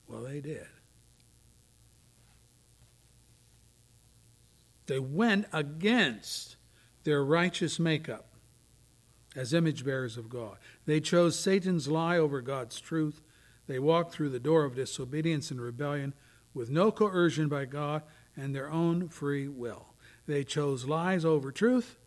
[0.07, 0.69] Well, they did.
[4.87, 6.57] They went against
[7.03, 8.29] their righteous makeup
[9.35, 10.57] as image bearers of God.
[10.87, 13.23] They chose Satan's lie over God's truth.
[13.69, 16.15] They walked through the door of disobedience and rebellion
[16.55, 18.03] with no coercion by God
[18.35, 19.95] and their own free will.
[20.27, 21.99] They chose lies over truth,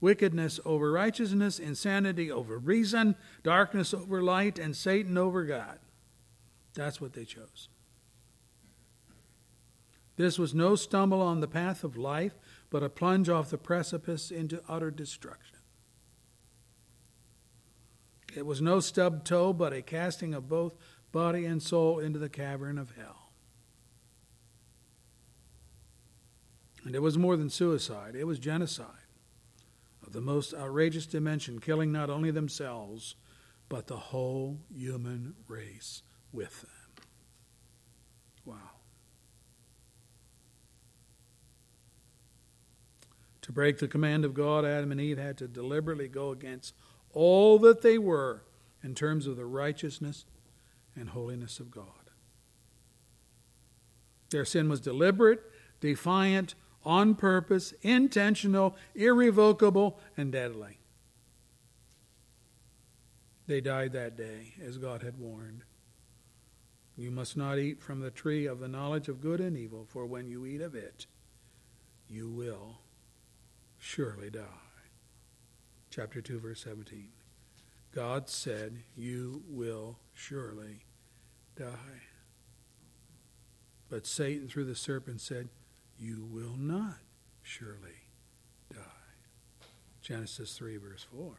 [0.00, 5.78] wickedness over righteousness, insanity over reason, darkness over light, and Satan over God.
[6.74, 7.68] That's what they chose.
[10.16, 12.34] This was no stumble on the path of life,
[12.70, 15.58] but a plunge off the precipice into utter destruction.
[18.36, 20.76] It was no stub toe, but a casting of both
[21.12, 23.30] body and soul into the cavern of hell.
[26.84, 28.86] And it was more than suicide, it was genocide
[30.06, 33.16] of the most outrageous dimension, killing not only themselves,
[33.68, 36.02] but the whole human race
[36.32, 36.70] with them.
[38.44, 38.56] Wow.
[43.42, 46.74] To break the command of God, Adam and Eve had to deliberately go against
[47.12, 48.42] all that they were
[48.82, 50.24] in terms of the righteousness
[51.00, 51.84] and holiness of God.
[54.30, 55.40] Their sin was deliberate,
[55.80, 60.78] defiant, on purpose, intentional, irrevocable, and deadly.
[63.46, 65.64] They died that day, as God had warned.
[66.96, 70.06] You must not eat from the tree of the knowledge of good and evil, for
[70.06, 71.06] when you eat of it,
[72.08, 72.78] you will
[73.78, 74.44] surely die.
[75.90, 77.08] Chapter 2, verse 17.
[77.92, 80.84] God said, You will surely
[81.60, 82.02] die.
[83.90, 85.48] But Satan, through the serpent, said,
[85.98, 86.98] You will not
[87.42, 88.06] surely
[88.72, 88.80] die.
[90.00, 91.34] Genesis 3, verse 4.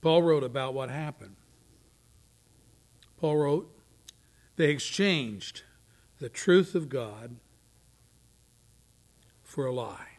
[0.00, 1.36] Paul wrote about what happened.
[3.18, 3.78] Paul wrote,
[4.56, 5.62] They exchanged
[6.20, 7.36] the truth of God
[9.42, 10.18] for a lie.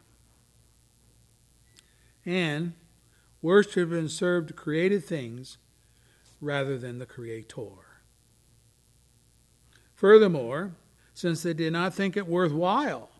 [2.24, 2.74] And
[3.42, 5.58] worshiped and served created things
[6.46, 8.00] rather than the Creator.
[9.94, 10.72] Furthermore,
[11.12, 13.10] since they did not think it worthwhile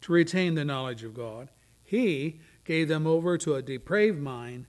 [0.00, 1.50] to retain the knowledge of God,
[1.82, 4.66] He gave them over to a depraved mind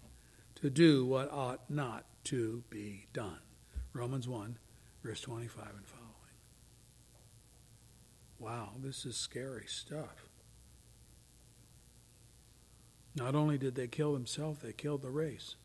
[0.56, 3.40] to do what ought not to be done.
[3.94, 4.58] Romans 1,
[5.04, 6.12] verse 25 and following.
[8.40, 10.28] Wow, this is scary stuff.
[13.16, 15.56] Not only did they kill themselves, they killed the race.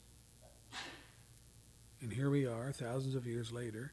[2.07, 3.91] And here we are, thousands of years later,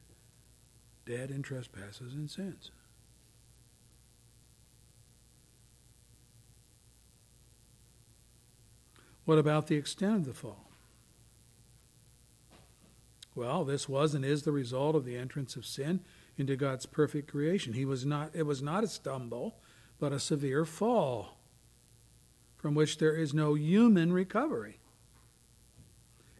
[1.04, 2.70] dead in trespasses and sins.
[9.24, 10.70] What about the extent of the fall?
[13.34, 15.98] Well, this was and is the result of the entrance of sin
[16.38, 17.72] into God's perfect creation.
[17.72, 19.56] He was not it was not a stumble,
[19.98, 21.40] but a severe fall
[22.56, 24.78] from which there is no human recovery.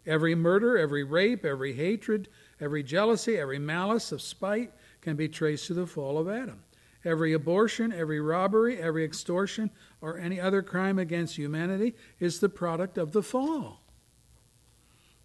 [0.07, 2.29] Every murder, every rape, every hatred,
[2.61, 6.63] every jealousy, every malice of spite can be traced to the fall of Adam.
[7.05, 12.97] Every abortion, every robbery, every extortion, or any other crime against humanity is the product
[12.97, 13.83] of the fall.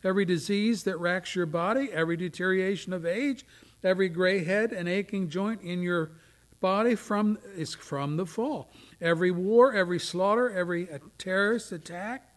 [0.03, 3.45] Every disease that racks your body, every deterioration of age,
[3.83, 6.11] every gray head and aching joint in your
[6.59, 8.71] body from, is from the fall.
[9.01, 12.28] Every war, every slaughter, every terrorist attack,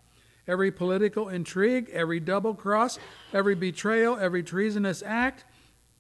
[0.47, 2.99] every political intrigue, every double cross,
[3.33, 5.45] every betrayal, every treasonous act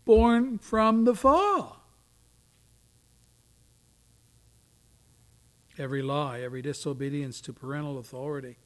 [0.04, 1.78] born from the fall.
[5.78, 8.58] Every lie, every disobedience to parental authority,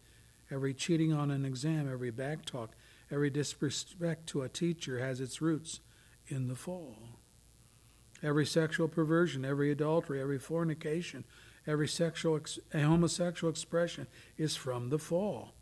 [0.50, 2.70] every cheating on an exam, every backtalk,
[3.10, 5.80] every disrespect to a teacher has its roots
[6.26, 7.20] in the fall.
[8.22, 11.24] Every sexual perversion, every adultery, every fornication,
[11.66, 14.06] every sexual ex- homosexual expression
[14.36, 15.55] is from the fall.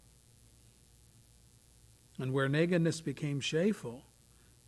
[2.18, 4.02] And where nakedness became shameful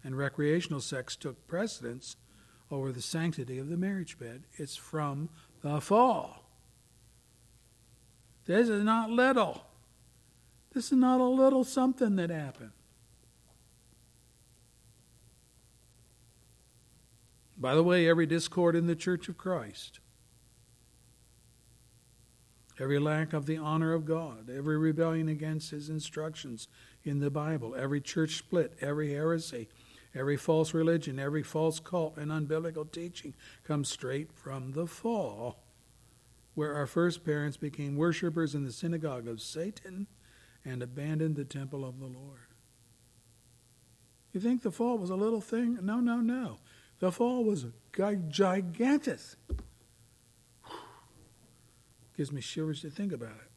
[0.03, 2.16] and recreational sex took precedence
[2.70, 5.28] over the sanctity of the marriage bed, it's from
[5.62, 6.44] the fall.
[8.44, 9.64] This is not little.
[10.72, 12.72] This is not a little something that happened.
[17.57, 20.01] By the way, every discord in the Church of Christ,
[22.79, 26.68] every lack of the honor of God, every rebellion against His instructions
[27.05, 29.68] in the Bible, every church split, every heresy,
[30.14, 35.62] every false religion, every false cult, and unbiblical teaching comes straight from the fall,
[36.55, 40.07] where our first parents became worshippers in the synagogue of Satan
[40.64, 42.41] and abandoned the temple of the Lord.
[44.33, 45.79] You think the fall was a little thing?
[45.83, 46.59] No, no, no.
[46.99, 47.66] The fall was
[48.31, 49.20] gigantic.
[52.17, 53.51] Gives me shivers to think about it.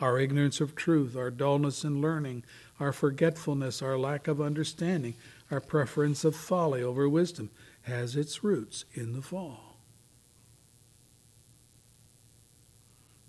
[0.00, 2.44] Our ignorance of truth, our dullness in learning,
[2.78, 5.14] our forgetfulness, our lack of understanding,
[5.50, 7.50] our preference of folly over wisdom
[7.82, 9.78] has its roots in the fall.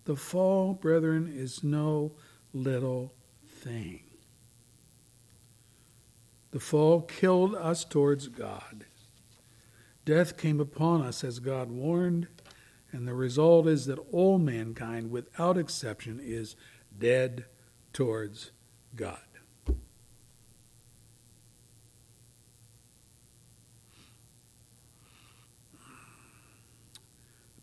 [0.06, 2.14] The fall, brethren, is no
[2.54, 3.14] little
[3.46, 4.04] thing.
[6.52, 8.86] The fall killed us towards God.
[10.04, 12.28] Death came upon us as God warned,
[12.92, 16.56] and the result is that all mankind, without exception, is
[16.98, 17.46] dead
[17.94, 18.52] towards
[18.96, 19.20] God.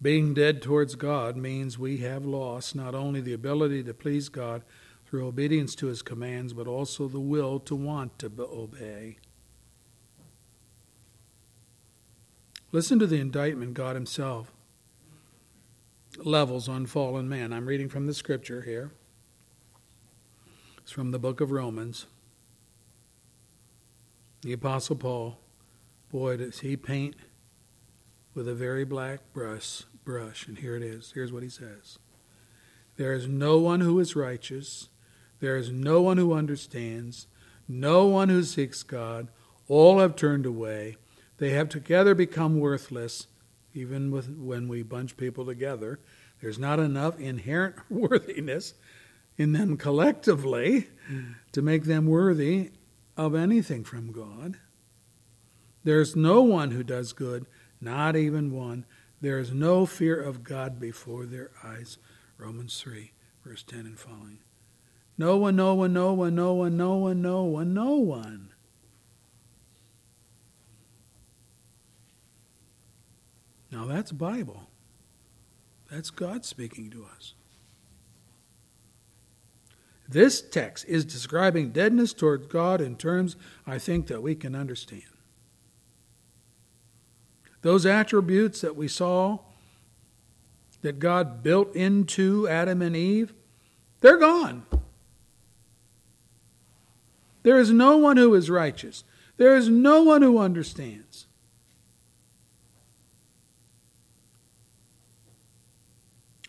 [0.01, 4.62] Being dead towards God means we have lost not only the ability to please God
[5.05, 9.18] through obedience to his commands, but also the will to want to obey.
[12.70, 14.53] Listen to the indictment God himself
[16.25, 17.53] levels on fallen man.
[17.53, 18.91] I'm reading from the scripture here.
[20.79, 22.07] It's from the book of Romans.
[24.43, 25.39] The Apostle Paul,
[26.11, 27.16] boy, does he paint
[28.35, 30.47] with a very black brush, brush.
[30.47, 31.12] And here it is.
[31.12, 31.99] Here's what he says
[32.97, 34.89] There is no one who is righteous,
[35.41, 37.27] there is no one who understands,
[37.66, 39.29] no one who seeks God.
[39.66, 40.97] All have turned away.
[41.37, 43.27] They have together become worthless.
[43.79, 46.01] Even with, when we bunch people together,
[46.41, 48.74] there's not enough inherent worthiness
[49.37, 50.89] in them collectively
[51.53, 52.72] to make them worthy
[53.16, 54.59] of anything from God.
[55.85, 57.47] There's no one who does good,
[57.81, 58.85] not even one.
[59.20, 61.99] There is no fear of God before their eyes.
[62.37, 63.12] Romans 3,
[63.45, 64.39] verse 10 and following.
[65.16, 68.55] No one, no one, no one, no one, no one, no one, no one.
[73.71, 74.69] Now that's Bible.
[75.91, 77.35] That's God speaking to us.
[80.09, 85.03] This text is describing deadness towards God in terms I think that we can understand.
[87.61, 89.41] Those attributes that we saw
[90.81, 93.35] that God built into Adam and Eve,
[94.01, 94.64] they're gone.
[97.43, 99.05] There is no one who is righteous.
[99.37, 101.28] There is no one who understands.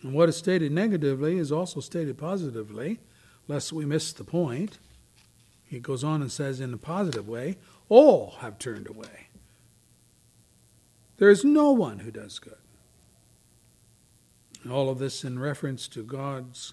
[0.02, 3.00] And what is stated negatively is also stated positively,
[3.48, 4.78] lest we miss the point.
[5.64, 9.28] He goes on and says, in a positive way, all have turned away.
[11.18, 12.54] There is no one who does good.
[14.70, 16.72] All of this in reference to God's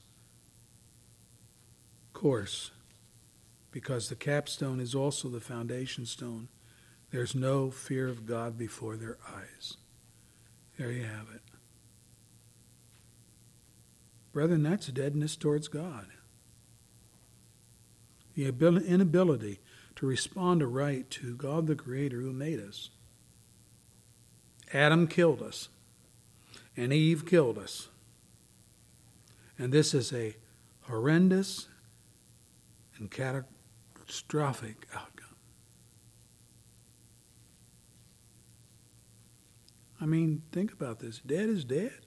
[2.14, 2.72] course,
[3.72, 6.48] because the capstone is also the foundation stone.
[7.12, 9.78] There's no fear of God before their eyes.
[10.78, 11.42] There you have it.
[14.38, 16.06] Brethren, that's deadness towards God.
[18.36, 19.62] The inability
[19.96, 22.92] to respond aright to God the Creator who made us.
[24.72, 25.70] Adam killed us,
[26.76, 27.90] and Eve killed us.
[29.58, 30.36] And this is a
[30.82, 31.68] horrendous
[33.00, 35.36] and catastrophic outcome.
[40.00, 42.07] I mean, think about this dead is dead.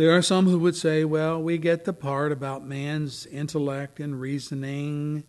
[0.00, 4.18] There are some who would say, well, we get the part about man's intellect and
[4.18, 5.24] reasoning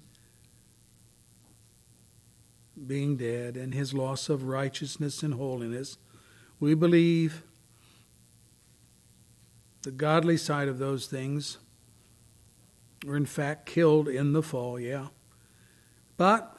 [2.88, 5.98] being dead and his loss of righteousness and holiness.
[6.62, 7.44] We believe
[9.82, 11.58] the godly side of those things
[13.06, 15.08] were in fact killed in the fall, yeah.
[16.16, 16.58] But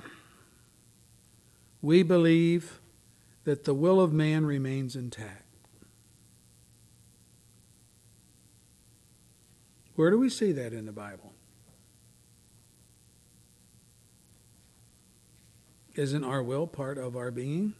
[1.80, 2.78] we believe
[3.44, 5.41] that the will of man remains intact.
[9.94, 11.32] Where do we see that in the Bible?
[15.94, 17.74] Isn't our will part of our being?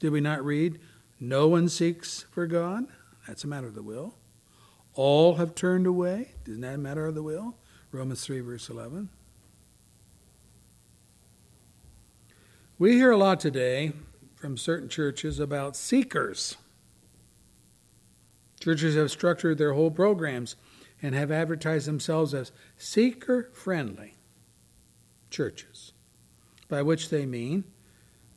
[0.00, 0.80] Did we not read,
[1.20, 2.86] No one seeks for God?
[3.26, 4.16] That's a matter of the will.
[4.94, 6.32] All have turned away.
[6.46, 7.56] Isn't that a matter of the will?
[7.92, 9.08] Romans 3, verse 11.
[12.78, 13.92] We hear a lot today
[14.34, 16.56] from certain churches about seekers.
[18.66, 20.56] Churches have structured their whole programs
[21.00, 24.16] and have advertised themselves as seeker friendly
[25.30, 25.92] churches,
[26.68, 27.62] by which they mean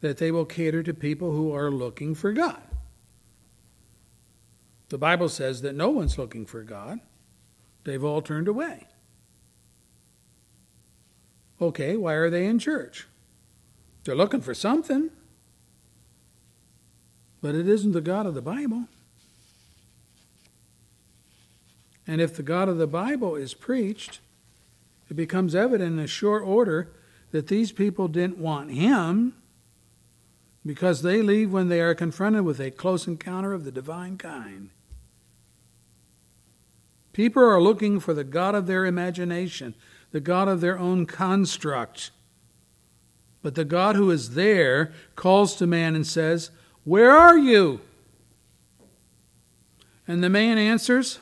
[0.02, 2.62] that they will cater to people who are looking for God.
[4.90, 7.00] The Bible says that no one's looking for God,
[7.84, 8.86] they've all turned away.
[11.60, 13.08] Okay, why are they in church?
[14.04, 15.10] They're looking for something,
[17.42, 18.86] but it isn't the God of the Bible.
[22.10, 24.20] And if the God of the Bible is preached,
[25.12, 26.90] it becomes evident in a short order
[27.30, 29.36] that these people didn't want Him
[30.66, 34.72] because they leave when they are confronted with a close encounter of the divine kind.
[37.14, 39.76] People are looking for the God of their imagination,
[40.10, 42.10] the God of their own construct.
[43.44, 46.50] But the God who is there calls to man and says,
[46.86, 47.82] Where are you?
[50.08, 51.20] And the man answers,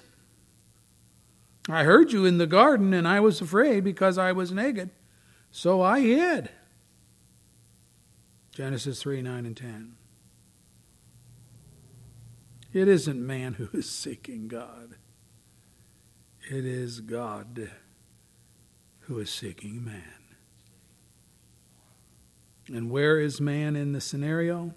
[1.69, 4.89] I heard you in the garden, and I was afraid because I was naked,
[5.52, 6.49] so I hid.
[8.52, 9.95] Genesis 3 9 and 10.
[12.73, 14.95] It isn't man who is seeking God,
[16.49, 17.72] it is God
[19.02, 20.03] who is seeking man.
[22.68, 24.73] And where is man in the scenario?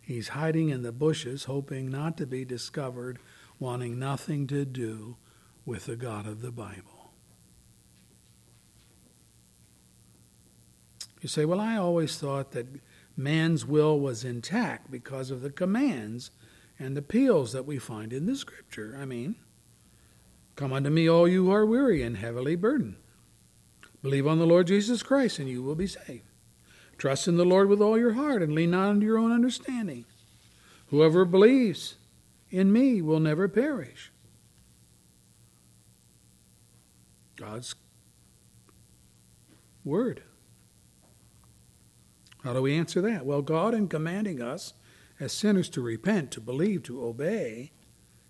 [0.00, 3.20] He's hiding in the bushes, hoping not to be discovered,
[3.60, 5.16] wanting nothing to do
[5.70, 7.12] with the God of the Bible.
[11.20, 12.66] You say, Well, I always thought that
[13.16, 16.32] man's will was intact because of the commands
[16.76, 18.98] and appeals that we find in the Scripture.
[19.00, 19.36] I mean,
[20.56, 22.96] come unto me, all you who are weary and heavily burdened.
[24.02, 26.24] Believe on the Lord Jesus Christ, and you will be saved.
[26.98, 30.04] Trust in the Lord with all your heart, and lean not on your own understanding.
[30.88, 31.94] Whoever believes
[32.50, 34.10] in me will never perish.
[37.40, 37.74] God's
[39.82, 40.22] Word.
[42.44, 43.24] How do we answer that?
[43.24, 44.74] Well, God, in commanding us
[45.18, 47.72] as sinners to repent, to believe, to obey,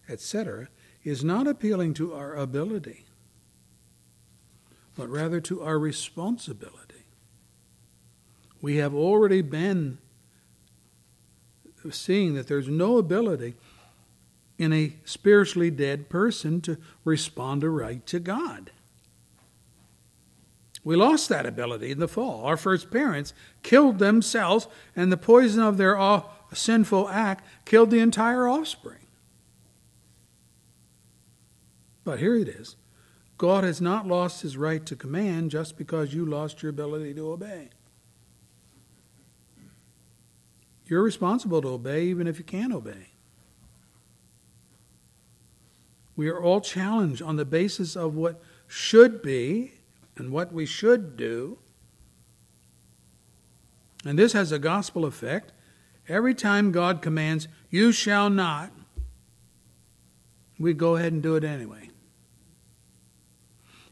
[0.08, 0.68] etc.,
[1.02, 3.04] is not appealing to our ability,
[4.96, 7.06] but rather to our responsibility.
[8.62, 9.98] We have already been
[11.90, 13.54] seeing that there's no ability
[14.58, 18.70] in a spiritually dead person to respond aright to God.
[20.82, 22.44] We lost that ability in the fall.
[22.44, 24.66] Our first parents killed themselves,
[24.96, 29.06] and the poison of their uh, sinful act killed the entire offspring.
[32.02, 32.76] But here it is
[33.36, 37.30] God has not lost his right to command just because you lost your ability to
[37.30, 37.70] obey.
[40.86, 43.10] You're responsible to obey even if you can't obey.
[46.16, 49.74] We are all challenged on the basis of what should be
[50.20, 51.58] and what we should do.
[54.04, 55.52] And this has a gospel effect.
[56.08, 58.70] Every time God commands, you shall not,
[60.58, 61.90] we go ahead and do it anyway.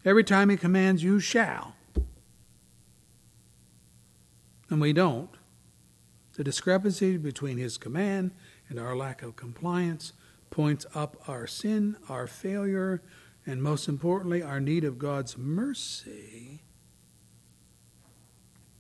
[0.05, 1.75] Every time He commands, you shall,
[4.69, 5.31] and we don't,
[6.35, 8.33] the discrepancy between His command
[8.69, 10.13] and our lack of compliance
[10.51, 13.03] points up our sin, our failure,
[13.49, 16.61] and most importantly, our need of God's mercy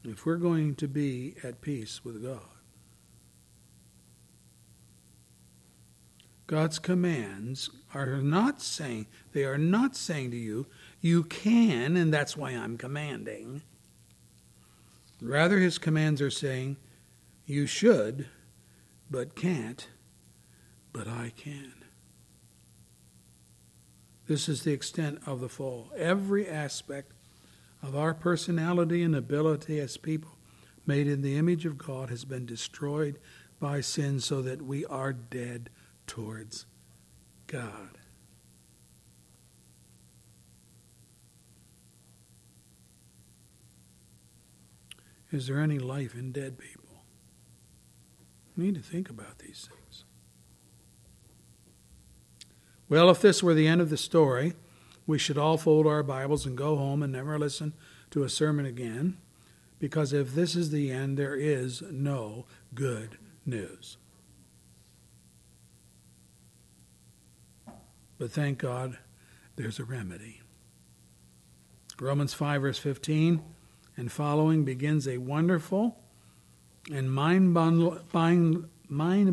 [0.04, 2.42] if we're going to be at peace with God.
[6.46, 10.66] God's commands are not saying, they are not saying to you,
[11.00, 13.62] you can, and that's why I'm commanding.
[15.22, 16.76] Rather, his commands are saying,
[17.46, 18.28] you should,
[19.10, 19.88] but can't,
[20.92, 21.77] but I can.
[24.28, 25.90] This is the extent of the fall.
[25.96, 27.12] Every aspect
[27.82, 30.36] of our personality and ability as people
[30.86, 33.18] made in the image of God has been destroyed
[33.58, 35.70] by sin so that we are dead
[36.06, 36.66] towards
[37.46, 37.96] God.
[45.32, 47.02] Is there any life in dead people?
[48.56, 49.77] We need to think about these things.
[52.88, 54.54] Well, if this were the end of the story,
[55.06, 57.74] we should all fold our Bibles and go home and never listen
[58.10, 59.18] to a sermon again,
[59.78, 63.98] because if this is the end, there is no good news.
[68.18, 68.98] But thank God
[69.56, 70.40] there's a remedy.
[72.00, 73.42] Romans 5, verse 15
[73.96, 75.98] and following begins a wonderful
[76.92, 77.54] and mind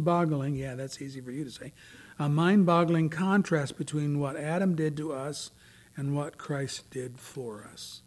[0.03, 1.71] boggling, yeah, that's easy for you to say,
[2.17, 5.51] a mind boggling contrast between what Adam did to us
[5.97, 8.01] and what Christ did for us.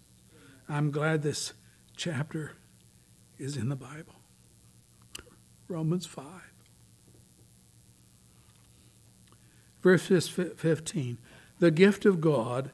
[0.69, 1.53] I'm glad this
[1.97, 2.53] chapter
[3.39, 4.15] is in the Bible.
[5.69, 6.25] Romans 5.
[9.83, 11.19] Verse 15
[11.59, 12.71] The gift of God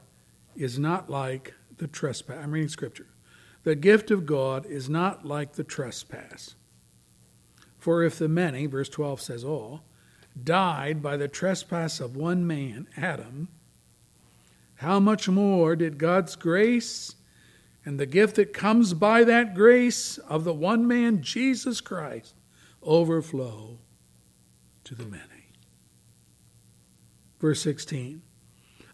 [0.55, 2.37] is not like the trespass.
[2.41, 3.07] I'm reading scripture.
[3.63, 6.55] The gift of God is not like the trespass.
[7.77, 9.83] For if the many, verse 12 says all,
[10.41, 13.49] died by the trespass of one man, Adam,
[14.75, 17.15] how much more did God's grace
[17.85, 22.35] and the gift that comes by that grace of the one man, Jesus Christ,
[22.83, 23.79] overflow
[24.83, 25.21] to the many?
[27.39, 28.21] Verse 16.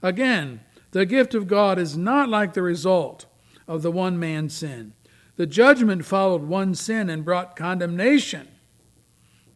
[0.04, 0.62] Again,
[0.92, 3.26] the gift of God is not like the result
[3.68, 4.94] of the one man's sin.
[5.38, 8.48] The judgment followed one sin and brought condemnation.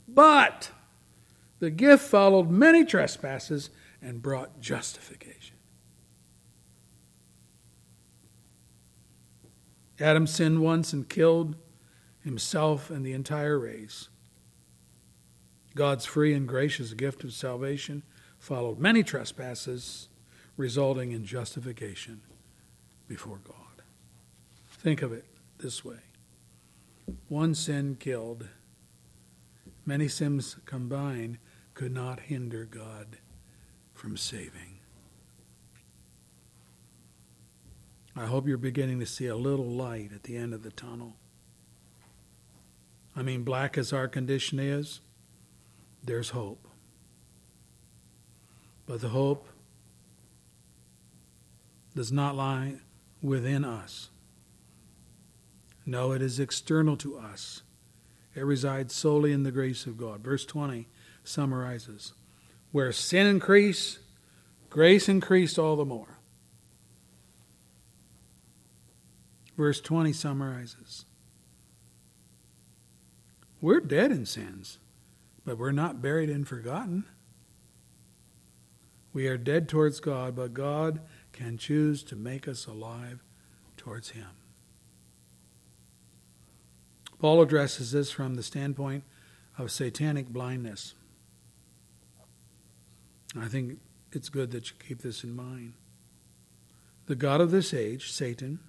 [0.08, 0.72] But
[1.66, 5.56] the gift followed many trespasses and brought justification.
[10.00, 11.56] Adam sinned once and killed
[12.24, 14.10] himself and the entire race.
[15.74, 18.04] God's free and gracious gift of salvation
[18.38, 20.08] followed many trespasses,
[20.58, 22.22] resulting in justification
[23.08, 23.82] before God.
[24.70, 25.26] Think of it
[25.58, 25.98] this way
[27.28, 28.50] one sin killed,
[29.84, 31.40] many sins combined
[31.76, 33.18] could not hinder God
[33.94, 34.80] from saving.
[38.16, 41.18] I hope you're beginning to see a little light at the end of the tunnel.
[43.14, 45.02] I mean, black as our condition is,
[46.04, 46.66] there's hope.
[48.86, 49.48] But the hope
[51.94, 52.76] does not lie
[53.22, 54.10] within us.
[55.86, 57.64] No, it is external to us.
[58.34, 60.22] It resides solely in the grace of God.
[60.22, 60.88] Verse 20
[61.28, 62.14] summarizes
[62.72, 64.00] where sin increased,
[64.70, 66.20] grace increased all the more.
[69.58, 71.06] Verse 20 summarizes
[73.62, 74.80] We're dead in sins,
[75.46, 77.06] but we're not buried and forgotten.
[79.14, 81.00] We are dead towards God, but God
[81.32, 83.24] can choose to make us alive
[83.78, 84.28] towards Him.
[87.20, 89.06] Paul addresses this from the standpoint
[89.58, 90.96] of satanic blindness.
[93.38, 93.80] I think
[94.12, 95.74] it's good that you keep this in mind.
[97.08, 98.60] The God of this age, Satan,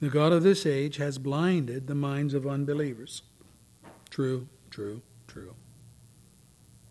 [0.00, 3.22] the God of this age has blinded the minds of unbelievers.
[4.10, 5.54] True, true, true.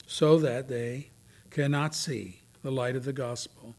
[0.07, 1.11] So that they
[1.49, 3.75] cannot see the light of the gospel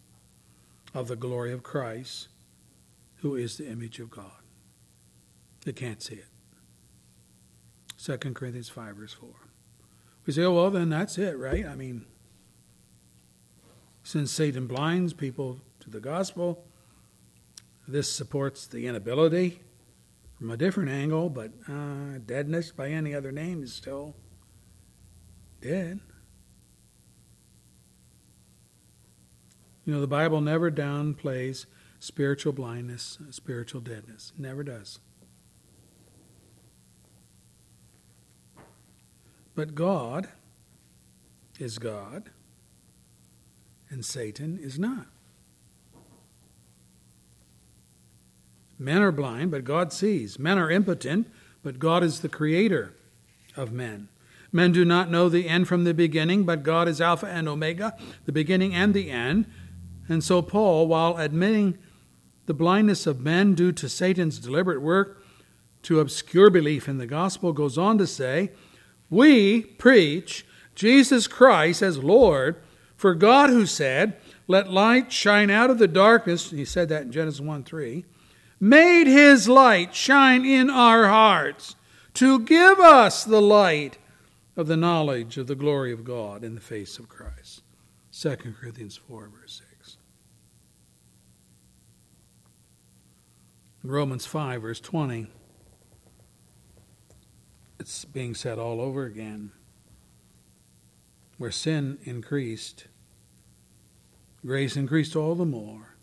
[0.95, 2.29] of the glory of Christ
[3.17, 4.31] who is the image of God.
[5.65, 6.34] They can't see it.
[8.05, 9.31] 2 Corinthians 5, verse 4.
[10.27, 11.65] We say, oh, well, then that's it, right?
[11.67, 12.05] I mean,
[14.03, 16.67] since Satan blinds people to the gospel,
[17.89, 19.63] this supports the inability
[20.39, 24.15] from a different angle, but uh, deadness by any other name is still
[25.63, 26.01] dead.
[29.87, 31.65] You know, the Bible never downplays
[32.01, 34.35] spiritual blindness, spiritual deadness.
[34.37, 35.01] Never does.
[39.55, 40.29] But God
[41.59, 42.31] is God,
[43.89, 45.07] and Satan is not.
[48.79, 50.39] Men are blind, but God sees.
[50.39, 51.29] Men are impotent,
[51.63, 52.95] but God is the creator
[53.57, 54.09] of men.
[54.51, 57.97] Men do not know the end from the beginning, but God is Alpha and Omega,
[58.25, 59.47] the beginning and the end.
[60.09, 61.79] And so, Paul, while admitting
[62.47, 65.23] the blindness of men due to Satan's deliberate work
[65.83, 68.51] to obscure belief in the gospel goes on to say,
[69.11, 72.57] We preach Jesus Christ as Lord,
[72.97, 74.17] for God who said,
[74.49, 78.05] Let light shine out of the darkness, he said that in Genesis 1 3,
[78.61, 81.77] made his light shine in our hearts
[82.15, 83.99] to give us the light
[84.57, 87.63] of the knowledge of the glory of God in the face of Christ.
[88.13, 89.97] 2 Corinthians 4, verse 6.
[93.83, 95.27] Romans 5, verse 20.
[97.79, 99.53] It's being said all over again.
[101.39, 102.87] Where sin increased,
[104.47, 105.97] grace increased all the more.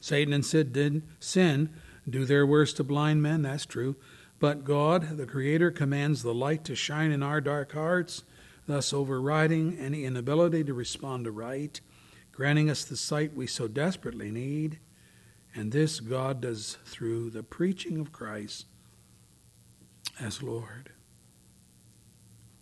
[0.00, 1.70] Satan and Sid did sin,
[2.08, 3.96] do their worst to blind men, that's true.
[4.38, 8.24] But God, the Creator, commands the light to shine in our dark hearts,
[8.66, 11.80] thus overriding any inability to respond to right,
[12.32, 14.78] granting us the sight we so desperately need.
[15.54, 18.66] And this God does through the preaching of Christ
[20.20, 20.90] as Lord.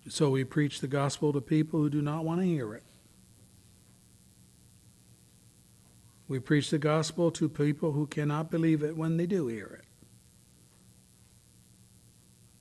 [0.08, 2.82] So we preach the gospel to people who do not want to hear it.
[6.28, 9.84] We preach the gospel to people who cannot believe it when they do hear it.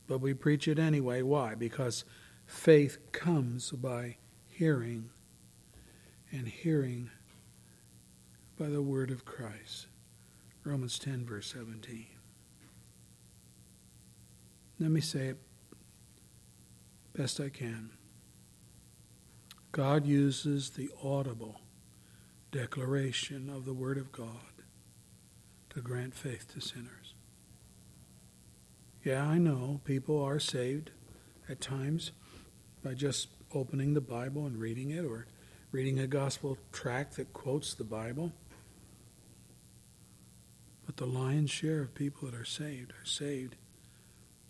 [0.08, 1.22] But we preach it anyway.
[1.22, 1.56] Why?
[1.56, 2.04] Because
[2.46, 4.18] faith comes by
[4.50, 5.10] hearing,
[6.32, 7.10] and hearing
[8.60, 9.88] by the word of Christ.
[10.64, 12.08] Romans 10, verse 17.
[14.82, 15.38] Let me say it
[17.16, 17.92] best I can.
[19.72, 21.62] God uses the audible
[22.52, 24.64] declaration of the Word of God
[25.70, 27.14] to grant faith to sinners.
[29.04, 30.90] Yeah, I know people are saved
[31.48, 32.12] at times
[32.84, 35.28] by just opening the Bible and reading it or
[35.72, 38.32] reading a gospel tract that quotes the Bible.
[40.88, 43.58] But the lion's share of people that are saved are saved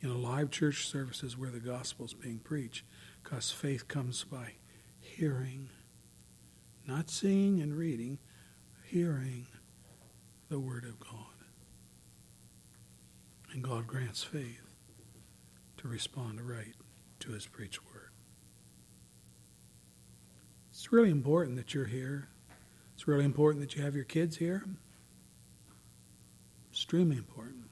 [0.02, 2.84] in a live church services where the gospel is being preached
[3.24, 4.54] because faith comes by
[5.00, 5.70] hearing,
[6.88, 8.18] not seeing and reading,
[8.84, 9.46] hearing
[10.50, 11.18] the Word of God.
[13.54, 14.62] And God grants faith
[15.78, 16.76] to respond right
[17.20, 18.10] to His preached Word.
[20.72, 22.28] It's really important that you're here.
[22.96, 24.64] It's really important that you have your kids here.
[26.72, 27.71] Extremely important.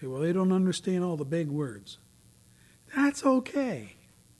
[0.00, 1.98] Say, well, they don't understand all the big words.
[2.96, 3.96] That's okay.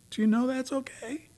[0.09, 1.29] Do you know that's okay?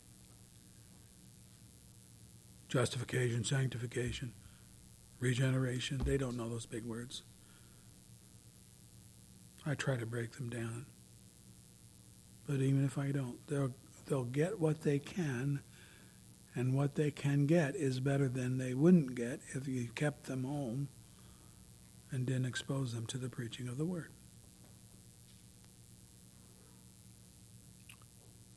[2.68, 4.32] Justification, sanctification,
[5.18, 7.22] regeneration, they don't know those big words.
[9.66, 10.86] I try to break them down.
[12.46, 13.74] But even if I don't, they'll,
[14.06, 15.60] they'll get what they can,
[16.54, 20.44] and what they can get is better than they wouldn't get if you kept them
[20.44, 20.88] home
[22.12, 24.12] and didn't expose them to the preaching of the Word.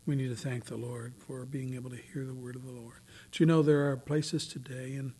[0.05, 2.71] We need to thank the Lord for being able to hear the Word of the
[2.71, 2.99] Lord.
[3.31, 5.13] Do you know there are places today in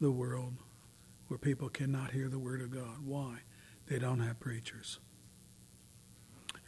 [0.00, 0.54] the world
[1.28, 3.06] where people cannot hear the Word of God?
[3.06, 3.40] Why?
[3.86, 4.98] They don't have preachers.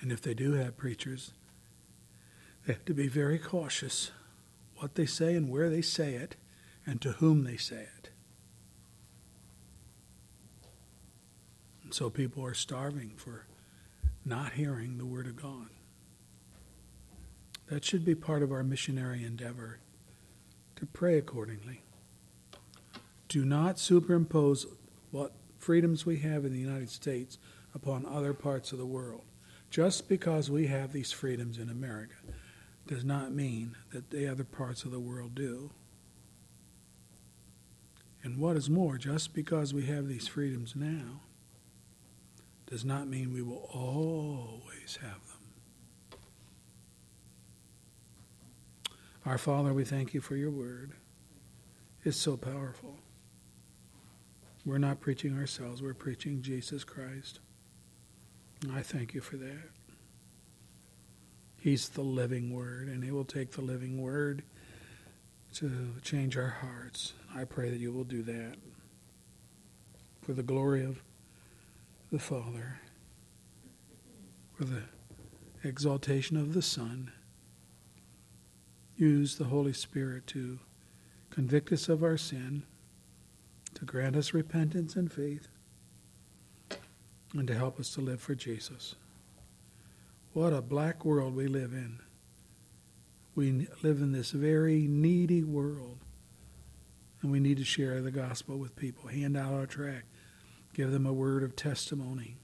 [0.00, 1.32] And if they do have preachers,
[2.66, 4.10] they have to be very cautious
[4.76, 6.36] what they say and where they say it
[6.84, 8.10] and to whom they say it.
[11.86, 13.46] And so people are starving for
[14.24, 15.68] not hearing the Word of God.
[17.68, 19.78] That should be part of our missionary endeavor
[20.74, 21.84] to pray accordingly.
[23.28, 24.66] Do not superimpose
[25.12, 27.38] what freedoms we have in the United States
[27.72, 29.22] upon other parts of the world.
[29.70, 32.16] Just because we have these freedoms in America
[32.88, 35.70] does not mean that the other parts of the world do.
[38.24, 41.20] And what is more, just because we have these freedoms now
[42.66, 46.20] does not mean we will always have them.
[49.24, 50.92] Our Father, we thank you for your word.
[52.04, 52.96] It's so powerful.
[54.64, 57.40] We're not preaching ourselves, we're preaching Jesus Christ.
[58.72, 59.70] I thank you for that.
[61.60, 64.42] He's the living word, and He will take the living word
[65.54, 67.12] to change our hearts.
[67.34, 68.56] I pray that you will do that
[70.22, 71.02] for the glory of
[72.12, 72.80] the Father,
[74.54, 74.82] for the
[75.64, 77.10] exaltation of the Son.
[78.96, 80.60] Use the Holy Spirit to
[81.30, 82.62] convict us of our sin,
[83.74, 85.48] to grant us repentance and faith,
[87.34, 88.94] and to help us to live for Jesus.
[90.32, 91.98] What a black world we live in.
[93.34, 95.98] We live in this very needy world,
[97.20, 99.08] and we need to share the gospel with people.
[99.08, 100.06] Hand out our tract.
[100.76, 102.36] Give them a word of testimony.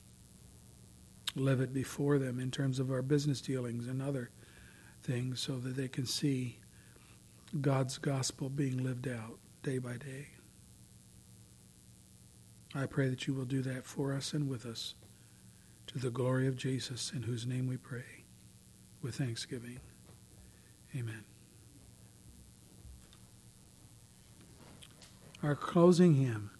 [1.34, 4.30] Live it before them in terms of our business dealings and other
[5.02, 6.58] things so that they can see
[7.60, 10.28] God's gospel being lived out day by day.
[12.74, 14.94] I pray that you will do that for us and with us
[15.88, 18.24] to the glory of Jesus, in whose name we pray
[19.02, 19.78] with thanksgiving.
[20.96, 21.24] Amen.
[25.42, 26.50] Our closing hymn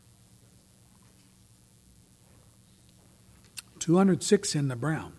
[3.82, 5.12] 206 in the brown.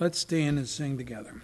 [0.00, 1.42] Let's stand and sing together.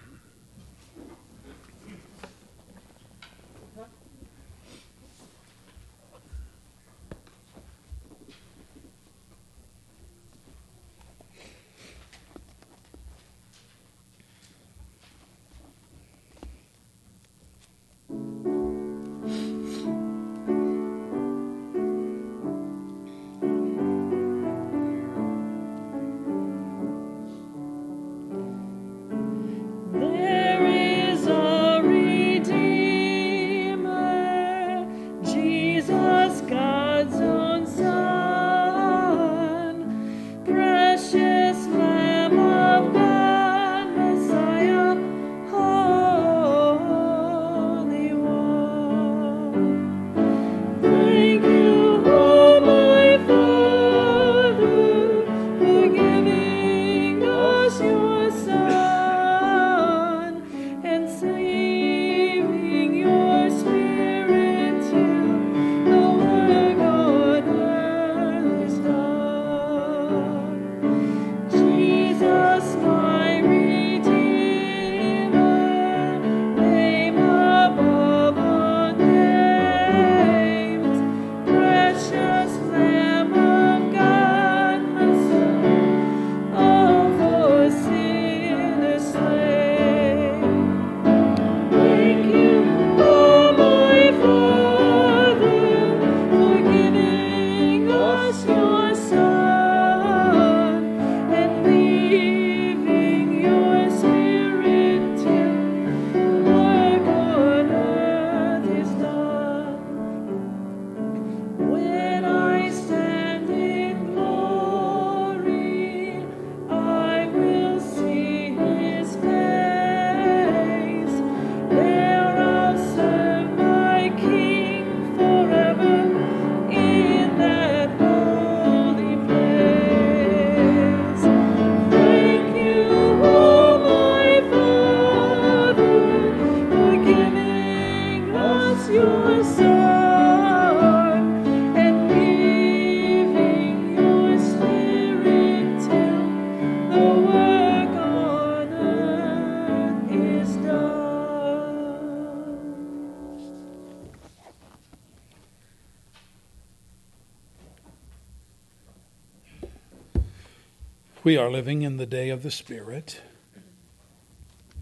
[161.23, 163.21] We are living in the day of the Spirit.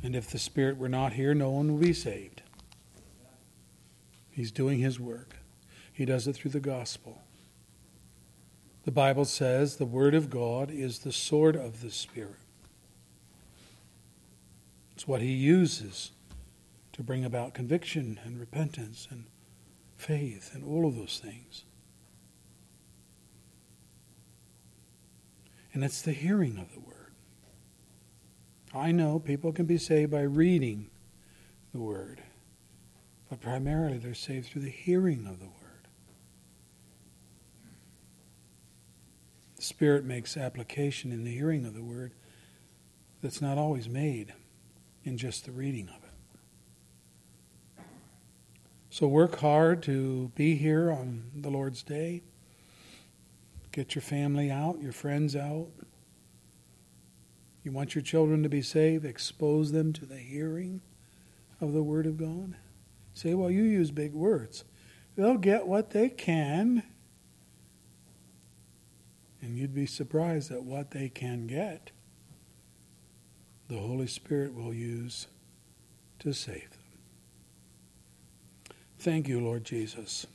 [0.02, 2.42] And if the Spirit were not here, no one would be saved.
[4.32, 5.36] He's doing His work,
[5.94, 7.22] He does it through the gospel.
[8.86, 12.40] The Bible says the Word of God is the sword of the Spirit.
[14.96, 16.10] It's what He uses
[16.94, 19.26] to bring about conviction and repentance and
[19.96, 21.66] faith and all of those things.
[25.74, 27.14] And it's the hearing of the Word.
[28.74, 30.90] I know people can be saved by reading
[31.74, 32.22] the Word,
[33.30, 35.88] but primarily they're saved through the hearing of the Word.
[39.56, 42.14] The Spirit makes application in the hearing of the Word
[43.22, 44.34] that's not always made
[45.04, 46.10] in just the reading of it.
[48.90, 52.24] So work hard to be here on the Lord's Day.
[53.72, 55.70] Get your family out, your friends out.
[57.64, 60.82] You want your children to be saved, expose them to the hearing
[61.60, 62.56] of the Word of God.
[63.14, 64.64] Say, well, you use big words.
[65.16, 66.84] They'll get what they can.
[69.42, 71.92] And you'd be surprised at what they can get.
[73.68, 75.28] The Holy Spirit will use
[76.20, 76.80] to save them.
[79.00, 80.28] Thank you, Lord Jesus.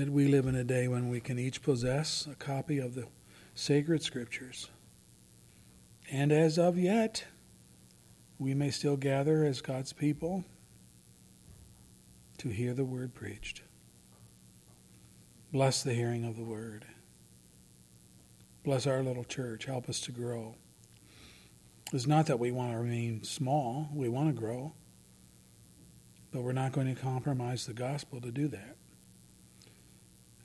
[0.00, 3.06] That we live in a day when we can each possess a copy of the
[3.54, 4.70] sacred scriptures.
[6.10, 7.24] And as of yet,
[8.38, 10.44] we may still gather as God's people
[12.38, 13.60] to hear the word preached.
[15.52, 16.86] Bless the hearing of the word.
[18.64, 19.66] Bless our little church.
[19.66, 20.54] Help us to grow.
[21.92, 24.72] It's not that we want to remain small, we want to grow,
[26.32, 28.76] but we're not going to compromise the gospel to do that.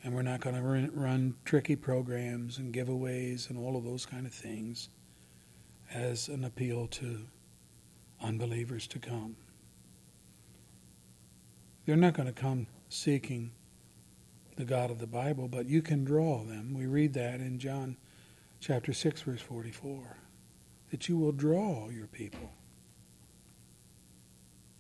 [0.06, 4.06] And we're not going to run, run tricky programs and giveaways and all of those
[4.06, 4.90] kind of things
[5.92, 7.22] as an appeal to
[8.22, 9.36] unbelievers to come.
[11.88, 13.52] They're not going to come seeking
[14.58, 16.76] the God of the Bible, but you can draw them.
[16.76, 17.98] We read that in John
[18.60, 20.18] chapter 6, verse 44
[20.92, 22.54] that you will draw your people.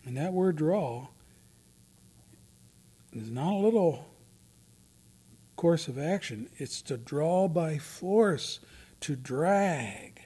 [0.05, 1.07] And that word draw
[3.11, 4.05] is not a little
[5.65, 8.59] course of action, it's to draw by force,
[8.99, 10.21] to drag.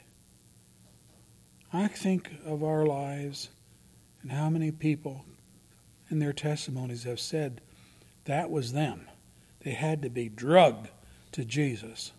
[1.72, 3.48] I think of our lives
[4.22, 5.24] and how many people
[6.10, 7.62] in their testimonies have said
[8.26, 9.08] that was them.
[9.62, 10.90] They had to be drugged
[11.32, 12.12] to Jesus.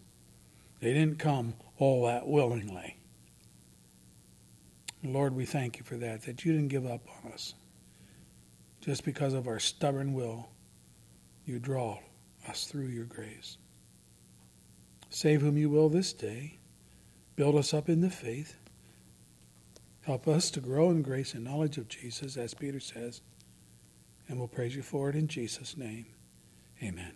[0.81, 2.97] They didn't come all that willingly.
[5.05, 7.53] Lord, we thank you for that, that you didn't give up on us.
[8.81, 10.49] Just because of our stubborn will,
[11.45, 11.99] you draw
[12.49, 13.59] us through your grace.
[15.09, 16.59] Save whom you will this day.
[17.37, 18.57] Build us up in the faith.
[20.03, 23.21] Help us to grow in grace and knowledge of Jesus, as Peter says.
[24.29, 26.07] And we'll praise you for it in Jesus' name.
[26.83, 27.13] Amen.